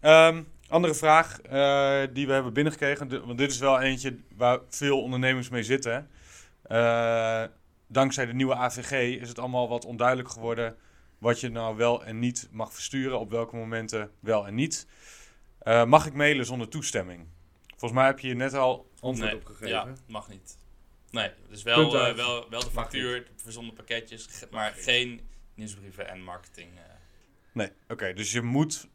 okay, 0.00 0.28
um, 0.28 0.46
andere 0.68 0.94
vraag 0.94 1.38
uh, 1.42 2.02
die 2.14 2.26
we 2.26 2.32
hebben 2.32 2.52
binnengekregen, 2.52 3.26
want 3.26 3.38
dit 3.38 3.50
is 3.50 3.58
wel 3.58 3.80
eentje 3.80 4.16
waar 4.36 4.58
veel 4.68 5.02
ondernemers 5.02 5.48
mee 5.48 5.62
zitten. 5.62 6.10
Uh, 6.70 7.44
dankzij 7.86 8.26
de 8.26 8.34
nieuwe 8.34 8.54
AVG 8.54 9.20
is 9.20 9.28
het 9.28 9.38
allemaal 9.38 9.68
wat 9.68 9.84
onduidelijk 9.84 10.28
geworden 10.28 10.76
wat 11.18 11.40
je 11.40 11.48
nou 11.48 11.76
wel 11.76 12.04
en 12.04 12.18
niet 12.18 12.48
mag 12.50 12.72
versturen, 12.72 13.18
op 13.18 13.30
welke 13.30 13.56
momenten 13.56 14.10
wel 14.20 14.46
en 14.46 14.54
niet. 14.54 14.86
Uh, 15.62 15.84
mag 15.84 16.06
ik 16.06 16.12
mailen 16.12 16.46
zonder 16.46 16.68
toestemming? 16.68 17.26
Volgens 17.68 17.92
mij 17.92 18.06
heb 18.06 18.18
je 18.18 18.26
hier 18.26 18.36
net 18.36 18.54
al 18.54 18.90
antwoord 19.00 19.30
nee, 19.30 19.40
op 19.40 19.46
gegeven. 19.46 19.68
Ja, 19.68 19.92
mag 20.06 20.28
niet. 20.28 20.58
Nee, 21.10 21.30
dus 21.48 21.62
wel, 21.62 21.92
wel, 21.92 22.46
wel 22.50 22.60
de 22.60 22.70
factuur, 22.70 23.24
de 23.24 23.42
verzonden 23.42 23.74
pakketjes, 23.74 24.28
maar 24.50 24.72
geen 24.76 25.20
nieuwsbrieven 25.54 26.08
en 26.08 26.22
marketing. 26.22 26.68
Nee, 27.52 27.66
oké. 27.66 27.92
Okay, 27.92 28.12
dus 28.12 28.32
je 28.32 28.42
moet 28.42 28.88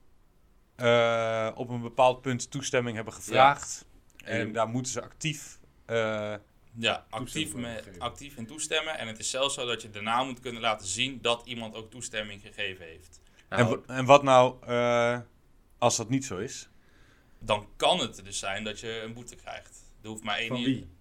uh, 0.78 1.50
op 1.56 1.70
een 1.70 1.82
bepaald 1.82 2.22
punt 2.22 2.52
toestemming 2.52 2.96
hebben 2.96 3.14
gevraagd. 3.14 3.86
Ja. 4.18 4.26
En, 4.26 4.40
en 4.40 4.52
daar 4.54 4.68
moeten 4.68 4.92
ze 4.92 5.02
actief. 5.02 5.60
Uh, 5.88 6.36
ja, 6.78 7.06
actief, 7.10 7.54
me, 7.54 7.84
actief 7.98 8.38
in 8.38 8.46
toestemmen. 8.46 8.98
En 8.98 9.08
het 9.08 9.20
is 9.20 9.30
zelfs 9.30 9.54
zo 9.54 9.66
dat 9.66 9.82
je 9.82 9.90
daarna 9.90 10.24
moet 10.24 10.40
kunnen 10.40 10.62
laten 10.62 10.88
zien 10.88 11.20
dat 11.22 11.42
iemand 11.46 11.76
ook 11.76 11.92
toestemming 11.92 12.42
gegeven 12.42 12.86
heeft. 12.86 13.22
Nou, 13.50 13.82
en, 13.88 13.96
en, 13.96 14.06
wat 14.06 14.24
nou 14.24 14.56
uh, 14.68 15.20
als 15.78 15.98
dat 15.98 16.10
niet 16.10 16.26
zo 16.26 16.38
is? 16.38 16.70
Dan 17.40 17.68
kan 17.76 18.00
het 18.00 18.26
dus 18.26 18.40
zijn 18.40 18.64
dat 18.64 18.80
je 18.80 19.02
een 19.02 19.14
boete 19.14 19.36
krijgt. 19.36 19.84
Er 20.02 20.10
hoeft 20.10 20.24
maar 20.24 20.38
één. 20.38 20.48
Van 20.48 20.64
wie? 20.64 20.92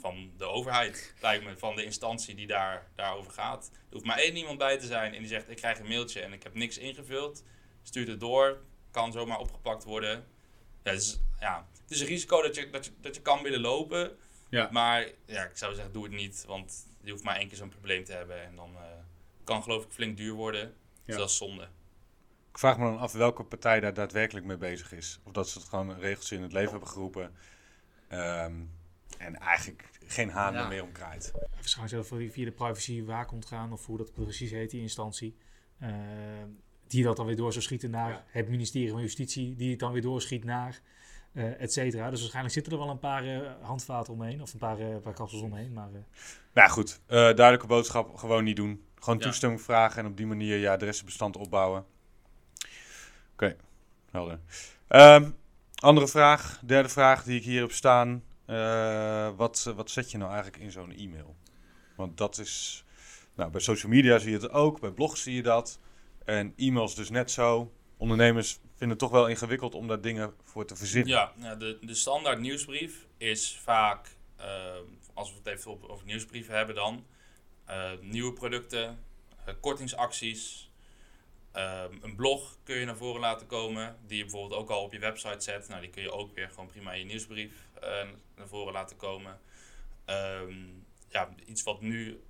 Van 0.00 0.30
de 0.36 0.44
overheid, 0.44 1.14
lijkt 1.20 1.44
me, 1.44 1.58
van 1.58 1.76
de 1.76 1.84
instantie 1.84 2.34
die 2.34 2.46
daar, 2.46 2.86
daarover 2.94 3.32
gaat. 3.32 3.70
Er 3.72 3.92
hoeft 3.92 4.04
maar 4.04 4.18
één 4.18 4.36
iemand 4.36 4.58
bij 4.58 4.78
te 4.78 4.86
zijn 4.86 5.14
en 5.14 5.18
die 5.18 5.28
zegt: 5.28 5.50
Ik 5.50 5.56
krijg 5.56 5.78
een 5.78 5.88
mailtje 5.88 6.20
en 6.20 6.32
ik 6.32 6.42
heb 6.42 6.54
niks 6.54 6.78
ingevuld 6.78 7.44
stuurt 7.84 8.08
het 8.08 8.20
door, 8.20 8.58
kan 8.90 9.12
zomaar 9.12 9.38
opgepakt 9.38 9.84
worden. 9.84 10.24
Ja, 10.82 10.92
dus, 10.92 11.20
ja, 11.40 11.66
het 11.82 11.90
is 11.90 12.00
een 12.00 12.06
risico 12.06 12.42
dat 12.42 12.54
je, 12.54 12.70
dat 12.70 12.84
je, 12.84 12.90
dat 13.00 13.14
je 13.14 13.22
kan 13.22 13.42
willen 13.42 13.60
lopen. 13.60 14.16
Ja. 14.48 14.68
Maar 14.72 15.08
ja, 15.26 15.44
ik 15.44 15.56
zou 15.56 15.74
zeggen, 15.74 15.92
doe 15.92 16.02
het 16.02 16.12
niet. 16.12 16.44
Want 16.46 16.86
je 17.00 17.10
hoeft 17.10 17.22
maar 17.24 17.36
één 17.36 17.48
keer 17.48 17.56
zo'n 17.56 17.68
probleem 17.68 18.04
te 18.04 18.12
hebben. 18.12 18.42
En 18.42 18.56
dan 18.56 18.70
uh, 18.72 18.80
kan 19.44 19.62
geloof 19.62 19.84
ik 19.84 19.90
flink 19.90 20.16
duur 20.16 20.32
worden. 20.32 20.74
Dus 21.04 21.14
ja. 21.14 21.20
dat 21.20 21.30
is 21.30 21.36
zonde. 21.36 21.62
ik 22.50 22.58
vraag 22.58 22.78
me 22.78 22.84
dan 22.84 22.98
af 22.98 23.12
welke 23.12 23.44
partij 23.44 23.80
daar 23.80 23.94
daadwerkelijk 23.94 24.46
mee 24.46 24.56
bezig 24.56 24.92
is. 24.92 25.20
Of 25.24 25.32
dat 25.32 25.48
ze 25.48 25.58
het 25.58 25.68
gewoon 25.68 25.98
regels 25.98 26.32
in 26.32 26.42
het 26.42 26.52
leven 26.52 26.70
hebben 26.70 26.88
geroepen. 26.88 27.34
Ehm, 28.08 28.54
en 29.18 29.36
eigenlijk 29.38 29.90
geen 30.06 30.30
haan 30.30 30.52
Ja. 30.54 30.68
meer 30.68 30.82
om 30.82 30.92
kraait. 30.92 31.32
Waarschijnlijk 31.54 32.06
zelf 32.06 32.32
via 32.32 32.44
de 32.44 32.52
privacy 32.52 33.04
waakhond 33.04 33.46
gaan, 33.46 33.72
of 33.72 33.86
hoe 33.86 33.98
dat 33.98 34.12
precies 34.12 34.50
heet, 34.50 34.70
die 34.70 34.80
instantie. 34.80 35.36
Eh, 35.78 35.90
die 36.86 37.04
dat 37.04 37.16
dan 37.16 37.26
weer 37.26 37.36
door 37.36 37.52
zou 37.52 37.64
schieten 37.64 37.90
naar 37.90 38.10
Ja. 38.10 38.24
het 38.26 38.48
ministerie 38.48 38.90
van 38.90 39.00
Justitie, 39.00 39.54
die 39.56 39.70
het 39.70 39.78
dan 39.78 39.92
weer 39.92 40.02
doorschiet 40.02 40.44
naar, 40.44 40.80
eh 41.32 41.60
et 41.60 41.72
cetera. 41.72 42.10
Dus 42.10 42.18
waarschijnlijk 42.20 42.54
zitten 42.54 42.72
er 42.72 42.78
wel 42.78 42.88
een 42.90 42.98
paar 42.98 43.24
eh, 43.24 43.50
handvaten 43.62 44.12
omheen, 44.12 44.42
of 44.42 44.52
een 44.52 44.58
paar, 44.58 44.78
eh 44.78 44.96
paar 45.02 45.14
kapsels 45.14 45.42
omheen. 45.42 45.72
Maar 45.72 45.86
eh, 45.88 45.92
Nou 45.92 46.66
ja, 46.66 46.68
goed. 46.68 47.00
Eh, 47.06 47.16
duidelijke 47.16 47.66
boodschap. 47.66 48.16
Gewoon 48.16 48.44
niet 48.44 48.56
doen. 48.56 48.84
Gewoon 48.98 49.18
Ja. 49.18 49.24
toestemming 49.24 49.62
vragen 49.62 50.02
en 50.04 50.10
op 50.10 50.16
die 50.16 50.26
manier 50.26 50.56
je 50.56 50.70
adressenbestand 50.70 51.36
opbouwen. 51.36 51.84
Oké, 53.32 53.56
helder. 54.10 54.38
Ehm, 54.88 55.30
andere 55.74 56.08
vraag, 56.08 56.60
derde 56.64 56.88
vraag 56.88 57.24
die 57.24 57.36
ik 57.38 57.44
hier 57.44 57.60
heb 57.60 57.72
staan. 57.72 58.22
Eh, 58.46 59.30
wat, 59.36 59.72
wat 59.76 59.90
zet 59.90 60.10
je 60.10 60.18
nou 60.18 60.32
eigenlijk 60.32 60.62
in 60.62 60.70
zo'n 60.70 60.92
e-mail? 60.92 61.36
Want 61.96 62.16
dat 62.16 62.38
is... 62.38 62.84
Nou, 63.36 63.50
bij 63.50 63.60
social 63.60 63.92
media 63.92 64.18
zie 64.18 64.30
je 64.30 64.36
het 64.36 64.50
ook. 64.50 64.80
Bij 64.80 64.90
blogs 64.90 65.22
zie 65.22 65.34
je 65.34 65.42
dat. 65.42 65.78
En 66.24 66.52
e-mails 66.56 66.94
dus 66.94 67.10
net 67.10 67.30
zo. 67.30 67.72
Ondernemers 67.96 68.52
vinden 68.52 68.88
het 68.88 68.98
toch 68.98 69.10
wel 69.10 69.28
ingewikkeld 69.28 69.74
om 69.74 69.88
daar 69.88 70.00
dingen 70.00 70.34
voor 70.42 70.66
te 70.66 70.76
verzinnen. 70.76 71.08
Ja, 71.08 71.54
de, 71.54 71.78
de 71.80 71.94
standaard 71.94 72.40
nieuwsbrief 72.40 73.06
is 73.16 73.58
vaak, 73.62 74.16
eh, 74.36 74.74
als 75.14 75.30
we 75.30 75.36
het 75.36 75.46
even 75.46 75.90
over 75.90 76.06
nieuwsbrieven 76.06 76.56
hebben 76.56 76.74
dan, 76.74 77.06
eh, 77.64 77.90
nieuwe 78.00 78.32
producten, 78.32 78.98
eh, 79.44 79.54
kortingsacties. 79.60 80.72
Een 82.02 82.14
blog 82.16 82.58
kun 82.62 82.76
je 82.76 82.84
naar 82.84 82.96
voren 82.96 83.20
laten 83.20 83.46
komen, 83.46 83.96
die 84.06 84.16
je 84.16 84.22
bijvoorbeeld 84.22 84.60
ook 84.60 84.70
al 84.70 84.82
op 84.82 84.92
je 84.92 84.98
website 84.98 85.40
zet. 85.40 85.68
Nou, 85.68 85.80
die 85.80 85.90
kun 85.90 86.02
je 86.02 86.12
ook 86.12 86.34
weer 86.34 86.48
gewoon 86.48 86.66
prima 86.66 86.92
in 86.92 86.98
je 86.98 87.04
nieuwsbrief 87.04 87.68
naar 88.36 88.48
voren 88.48 88.72
laten 88.72 88.96
komen. 88.96 89.40
Ehm, 90.04 90.54
ja, 91.08 91.28
iets 91.46 91.62
wat 91.62 91.80
nu 91.80 92.20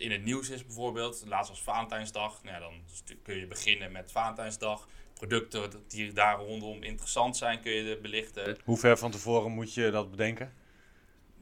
in 0.00 0.10
het 0.10 0.24
nieuws 0.24 0.50
is 0.50 0.64
bijvoorbeeld, 0.64 1.22
laatst 1.26 1.50
was 1.50 1.62
Valentijnsdag. 1.62 2.42
Nou, 2.42 2.54
ja, 2.54 2.60
dan 2.60 2.82
kun 3.22 3.36
je 3.36 3.46
beginnen 3.46 3.92
met 3.92 4.12
Valentijnsdag 4.12 4.88
producten 5.14 5.84
die 5.88 6.12
daar 6.12 6.38
rondom 6.38 6.82
interessant 6.82 7.36
zijn, 7.36 7.60
kun 7.60 7.72
je 7.72 7.98
belichten. 7.98 8.58
Hoe 8.64 8.78
ver 8.78 8.98
van 8.98 9.10
tevoren 9.10 9.50
moet 9.50 9.74
je 9.74 9.90
dat 9.90 10.10
bedenken? 10.10 10.52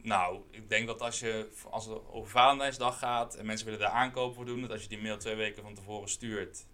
Nou, 0.03 0.40
ik 0.51 0.68
denk 0.68 0.87
dat 0.87 1.01
als 1.01 1.21
je 1.21 1.49
als 1.71 1.85
het 1.85 1.99
over 2.11 2.31
Valentijnsdag 2.31 2.99
gaat 2.99 3.35
en 3.35 3.47
mensen 3.47 3.66
willen 3.66 3.81
daar 3.81 3.90
aankopen 3.90 4.35
voor 4.35 4.44
doen, 4.44 4.61
dat 4.61 4.71
als 4.71 4.83
je 4.83 4.88
die 4.88 5.03
mail 5.03 5.18
twee 5.18 5.35
weken 5.35 5.62
van 5.62 5.75
tevoren 5.75 6.09
stuurt, 6.09 6.66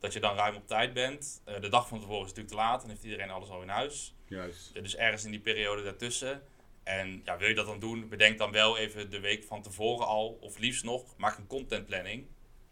dat 0.00 0.12
je 0.12 0.20
dan 0.20 0.36
ruim 0.36 0.54
op 0.54 0.66
tijd 0.66 0.92
bent. 0.92 1.42
Eh, 1.44 1.60
de 1.60 1.68
dag 1.68 1.88
van 1.88 2.00
tevoren 2.00 2.22
is 2.22 2.28
natuurlijk 2.28 2.54
te 2.54 2.60
laat, 2.60 2.80
dan 2.80 2.90
heeft 2.90 3.04
iedereen 3.04 3.30
alles 3.30 3.48
al 3.48 3.62
in 3.62 3.68
huis. 3.68 4.14
Juist. 4.26 4.74
Dus 4.74 4.96
ergens 4.96 5.24
in 5.24 5.30
die 5.30 5.40
periode 5.40 5.82
daartussen. 5.82 6.42
En 6.82 7.20
ja, 7.24 7.36
wil 7.36 7.48
je 7.48 7.54
dat 7.54 7.66
dan 7.66 7.80
doen, 7.80 8.08
bedenk 8.08 8.38
dan 8.38 8.52
wel 8.52 8.78
even 8.78 9.10
de 9.10 9.20
week 9.20 9.44
van 9.44 9.62
tevoren 9.62 10.06
al, 10.06 10.38
of 10.40 10.58
liefst 10.58 10.84
nog, 10.84 11.16
maak 11.16 11.38
een 11.38 11.46
contentplanning 11.46 12.26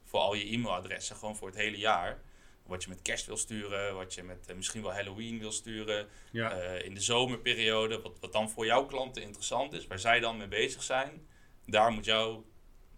voor 0.04 0.20
al 0.20 0.34
je 0.34 0.44
e-mailadressen, 0.44 1.16
gewoon 1.16 1.36
voor 1.36 1.48
het 1.48 1.56
hele 1.56 1.78
jaar. 1.78 2.20
Wat 2.66 2.82
je 2.82 2.88
met 2.88 3.02
kerst 3.02 3.26
wil 3.26 3.36
sturen, 3.36 3.94
wat 3.94 4.14
je 4.14 4.22
met 4.22 4.46
eh, 4.46 4.56
misschien 4.56 4.82
wel 4.82 4.92
Halloween 4.92 5.38
wil 5.38 5.52
sturen. 5.52 6.06
Ja. 6.32 6.50
Eh, 6.52 6.84
in 6.84 6.94
de 6.94 7.00
zomerperiode, 7.00 8.00
wat, 8.00 8.18
wat 8.20 8.32
dan 8.32 8.50
voor 8.50 8.66
jouw 8.66 8.86
klanten 8.86 9.22
interessant 9.22 9.72
is, 9.72 9.86
waar 9.86 9.98
zij 9.98 10.20
dan 10.20 10.36
mee 10.36 10.48
bezig 10.48 10.82
zijn, 10.82 11.26
daar 11.66 11.92
moet 11.92 12.04
jouw 12.04 12.44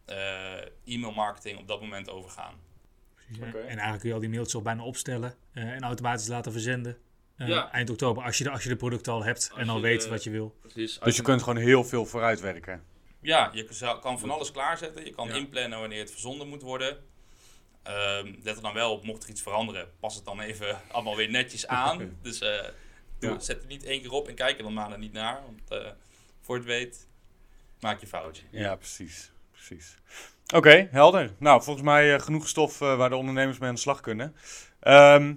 eh, 0.05 0.61
e-mailmarketing 0.85 1.59
op 1.59 1.69
dat 1.69 1.81
moment 1.81 2.11
over 2.11 2.31
gaan. 2.31 2.55
En 3.41 3.67
eigenlijk 3.67 3.99
kun 3.99 4.09
je 4.09 4.15
al 4.15 4.21
die 4.21 4.29
mailtjes 4.29 4.55
al 4.55 4.63
bijna 4.63 4.83
opstellen 4.83 5.35
eh, 5.53 5.71
en 5.71 5.83
automatisch 5.83 6.27
laten 6.27 6.53
verzenden. 6.53 6.99
Eh, 7.43 7.49
Ja. 7.49 7.71
Eind 7.73 7.91
oktober, 7.91 8.25
als 8.25 8.39
je, 8.39 8.45
de, 8.45 8.51
als 8.51 8.63
je 8.63 8.69
de 8.69 8.77
producten 8.77 9.13
al 9.13 9.25
hebt 9.25 9.49
Als 9.51 9.61
en 9.61 9.69
al 9.69 9.81
weet 9.81 10.03
de- 10.03 10.09
wat 10.09 10.25
je 10.25 10.31
wil. 10.31 10.55
Precies. 10.61 10.99
Dus 10.99 11.17
je 11.17 11.23
kunt 11.23 11.43
gewoon 11.43 11.59
heel 11.63 11.85
veel 11.85 12.07
vooruitwerken. 12.07 12.83
Ja, 13.21 13.51
je 13.53 13.99
kan 14.01 14.19
van 14.21 14.31
alles 14.31 14.51
klaarzetten. 14.53 15.05
Je 15.05 15.11
kan 15.11 15.29
Ja. 15.29 15.35
inplannen 15.35 15.79
wanneer 15.81 16.01
het 16.01 16.11
verzonden 16.11 16.49
moet 16.49 16.63
worden. 16.63 16.99
Ehm, 17.83 18.33
let 18.43 18.57
er 18.57 18.63
dan 18.63 18.75
wel 18.75 18.93
op, 18.93 19.05
mocht 19.05 19.23
er 19.23 19.31
iets 19.31 19.43
veranderen, 19.43 19.89
pas 20.01 20.15
het 20.15 20.25
dan 20.25 20.41
even 20.41 20.81
allemaal 20.93 21.17
weer 21.17 21.31
netjes 21.31 21.67
aan. 21.67 22.17
dus 22.23 22.41
eh, 22.41 22.65
doe, 23.19 23.31
Ja. 23.31 23.39
zet 23.39 23.57
het 23.59 23.69
niet 23.69 23.85
één 23.85 24.01
keer 24.03 24.13
op 24.13 24.29
en 24.29 24.35
kijk 24.35 24.57
er 24.57 24.63
dan 24.63 24.73
maanden 24.75 25.01
niet 25.01 25.13
naar. 25.13 25.41
Want 25.47 25.83
eh, 25.83 25.91
voor 26.41 26.57
het 26.57 26.65
weet, 26.65 27.07
maak 27.81 28.01
je 28.01 28.07
foutje. 28.07 28.43
Ja, 28.51 28.77
precies. 28.77 29.31
precies. 29.51 29.95
Oké, 30.55 30.89
helder. 30.91 31.33
Nou, 31.39 31.63
volgens 31.63 31.85
mij 31.85 32.15
eh, 32.15 32.21
genoeg 32.21 32.49
stof 32.49 32.81
eh, 32.81 32.97
waar 32.97 33.09
de 33.09 33.17
ondernemers 33.17 33.59
mee 33.59 33.69
aan 33.69 33.75
de 33.75 33.81
slag 33.81 34.01
kunnen. 34.01 34.37
Ehm, 34.81 35.35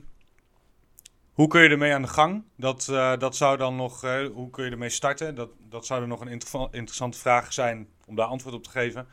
hoe 1.35 1.47
kun 1.47 1.61
je 1.61 1.69
ermee 1.69 1.93
aan 1.93 2.01
de 2.01 2.07
gang? 2.07 2.43
Dat, 2.57 2.87
eh, 2.87 3.17
dat 3.17 3.35
zou 3.35 3.57
dan 3.57 3.75
nog, 3.75 4.03
eh, 4.03 4.27
hoe 4.33 4.49
kun 4.49 4.65
je 4.65 4.71
ermee 4.71 4.89
starten? 4.89 5.35
Dat, 5.35 5.49
dat 5.69 5.85
zou 5.85 6.01
er 6.01 6.07
nog 6.07 6.21
een 6.21 6.41
interessante 6.71 7.17
vraag 7.17 7.53
zijn 7.53 7.87
om 8.05 8.15
daar 8.15 8.27
antwoord 8.27 8.55
op 8.55 8.63
te 8.63 8.69
geven. 8.69 9.07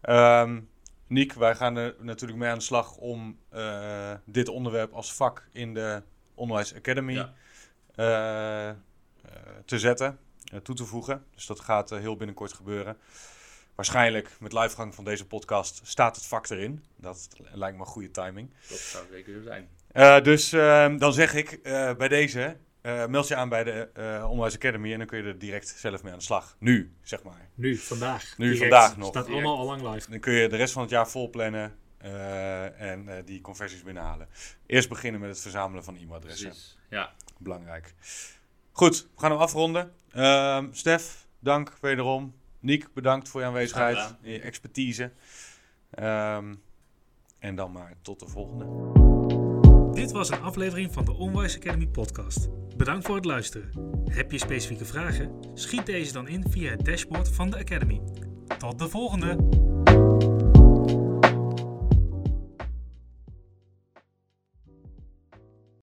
Ehm 0.00 0.60
Niek, 1.06 1.32
wij 1.32 1.54
gaan 1.54 1.76
er 1.76 1.94
natuurlijk 2.00 2.38
mee 2.38 2.50
aan 2.50 2.58
de 2.58 2.64
slag 2.64 2.96
om 2.96 3.38
eh, 3.48 4.12
dit 4.24 4.48
onderwerp 4.48 4.92
als 4.92 5.14
vak 5.14 5.48
in 5.52 5.74
de 5.74 6.02
Onderwijs 6.34 6.74
Academy 6.74 7.12
Ja. 7.12 7.32
te 9.64 9.78
zetten, 9.78 10.18
toe 10.62 10.74
te 10.74 10.84
voegen. 10.84 11.24
Dus 11.34 11.46
dat 11.46 11.60
gaat 11.60 11.90
heel 11.90 12.16
binnenkort 12.16 12.52
gebeuren. 12.52 12.96
Waarschijnlijk 13.78 14.30
met 14.40 14.52
livegang 14.52 14.94
van 14.94 15.04
deze 15.04 15.26
podcast 15.26 15.80
staat 15.84 16.16
het 16.16 16.26
vak 16.26 16.48
erin. 16.48 16.84
Dat 16.96 17.28
lijkt 17.52 17.76
me 17.76 17.82
een 17.82 17.88
goede 17.88 18.10
timing. 18.10 18.50
Dat 18.68 18.78
zou 18.78 19.04
zeker 19.10 19.32
zo 19.34 19.42
zijn. 19.42 19.68
Eh, 19.92 20.22
dus 20.22 20.52
ehm, 20.52 20.98
dan 20.98 21.12
zeg 21.12 21.34
ik 21.34 21.50
eh, 21.50 21.94
bij 21.94 22.08
deze, 22.08 22.56
eh, 22.80 23.06
meld 23.06 23.28
je 23.28 23.36
aan 23.36 23.48
bij 23.48 23.64
de 23.64 23.88
eh, 23.94 24.24
Onderwijs 24.24 24.54
Academy 24.54 24.92
en 24.92 24.98
dan 24.98 25.06
kun 25.06 25.18
je 25.18 25.24
er 25.24 25.38
direct 25.38 25.68
zelf 25.68 26.02
mee 26.02 26.12
aan 26.12 26.18
de 26.18 26.24
slag. 26.24 26.56
Nu, 26.58 26.92
zeg 27.02 27.22
maar. 27.22 27.48
Nu, 27.54 27.76
vandaag. 27.76 28.34
Nu, 28.38 28.44
Direct. 28.52 28.60
vandaag 28.60 28.96
nog. 28.96 29.08
Staat 29.08 29.26
Direct. 29.26 29.44
allemaal 29.44 29.58
al 29.60 29.66
lang 29.78 29.94
live. 29.94 30.10
Dan 30.10 30.20
kun 30.20 30.32
je 30.32 30.48
de 30.48 30.56
rest 30.56 30.72
van 30.72 30.82
het 30.82 30.90
jaar 30.90 31.08
vol 31.08 31.30
plannen 31.30 31.76
eh, 31.98 32.80
en 32.80 33.08
eh, 33.08 33.24
die 33.24 33.40
conversies 33.40 33.82
binnenhalen. 33.82 34.28
Eerst 34.66 34.88
beginnen 34.88 35.20
met 35.20 35.30
het 35.30 35.40
verzamelen 35.40 35.84
van 35.84 35.96
e-mailadressen. 35.96 36.48
Precies. 36.48 36.78
Ja. 36.90 37.12
Belangrijk. 37.38 37.94
Goed, 38.72 39.08
we 39.14 39.20
gaan 39.20 39.30
hem 39.30 39.40
afronden. 39.40 39.92
Ehm 40.12 40.66
Stef, 40.72 41.26
dank 41.38 41.72
wederom. 41.80 42.36
Niek, 42.60 42.92
bedankt 42.94 43.28
voor 43.28 43.40
je 43.40 43.46
aanwezigheid 43.46 44.14
je 44.22 44.40
expertise. 44.40 45.12
Ehm, 45.90 46.54
en 47.38 47.54
dan 47.54 47.72
maar 47.72 47.94
tot 48.02 48.20
de 48.20 48.26
volgende. 48.26 48.66
Dit 49.92 50.10
was 50.10 50.30
een 50.30 50.40
aflevering 50.40 50.92
van 50.92 51.04
de 51.04 51.12
Onwise 51.12 51.56
Academy 51.56 51.86
podcast. 51.86 52.48
Bedankt 52.76 53.06
voor 53.06 53.16
het 53.16 53.24
luisteren. 53.24 53.70
Heb 54.04 54.32
je 54.32 54.38
specifieke 54.38 54.84
vragen? 54.84 55.30
Schiet 55.54 55.86
deze 55.86 56.12
dan 56.12 56.28
in 56.28 56.44
via 56.50 56.70
het 56.70 56.84
dashboard 56.84 57.28
van 57.28 57.50
de 57.50 57.58
Academy. 57.58 58.00
Tot 58.58 58.78
de 58.78 58.88
volgende! 58.88 59.67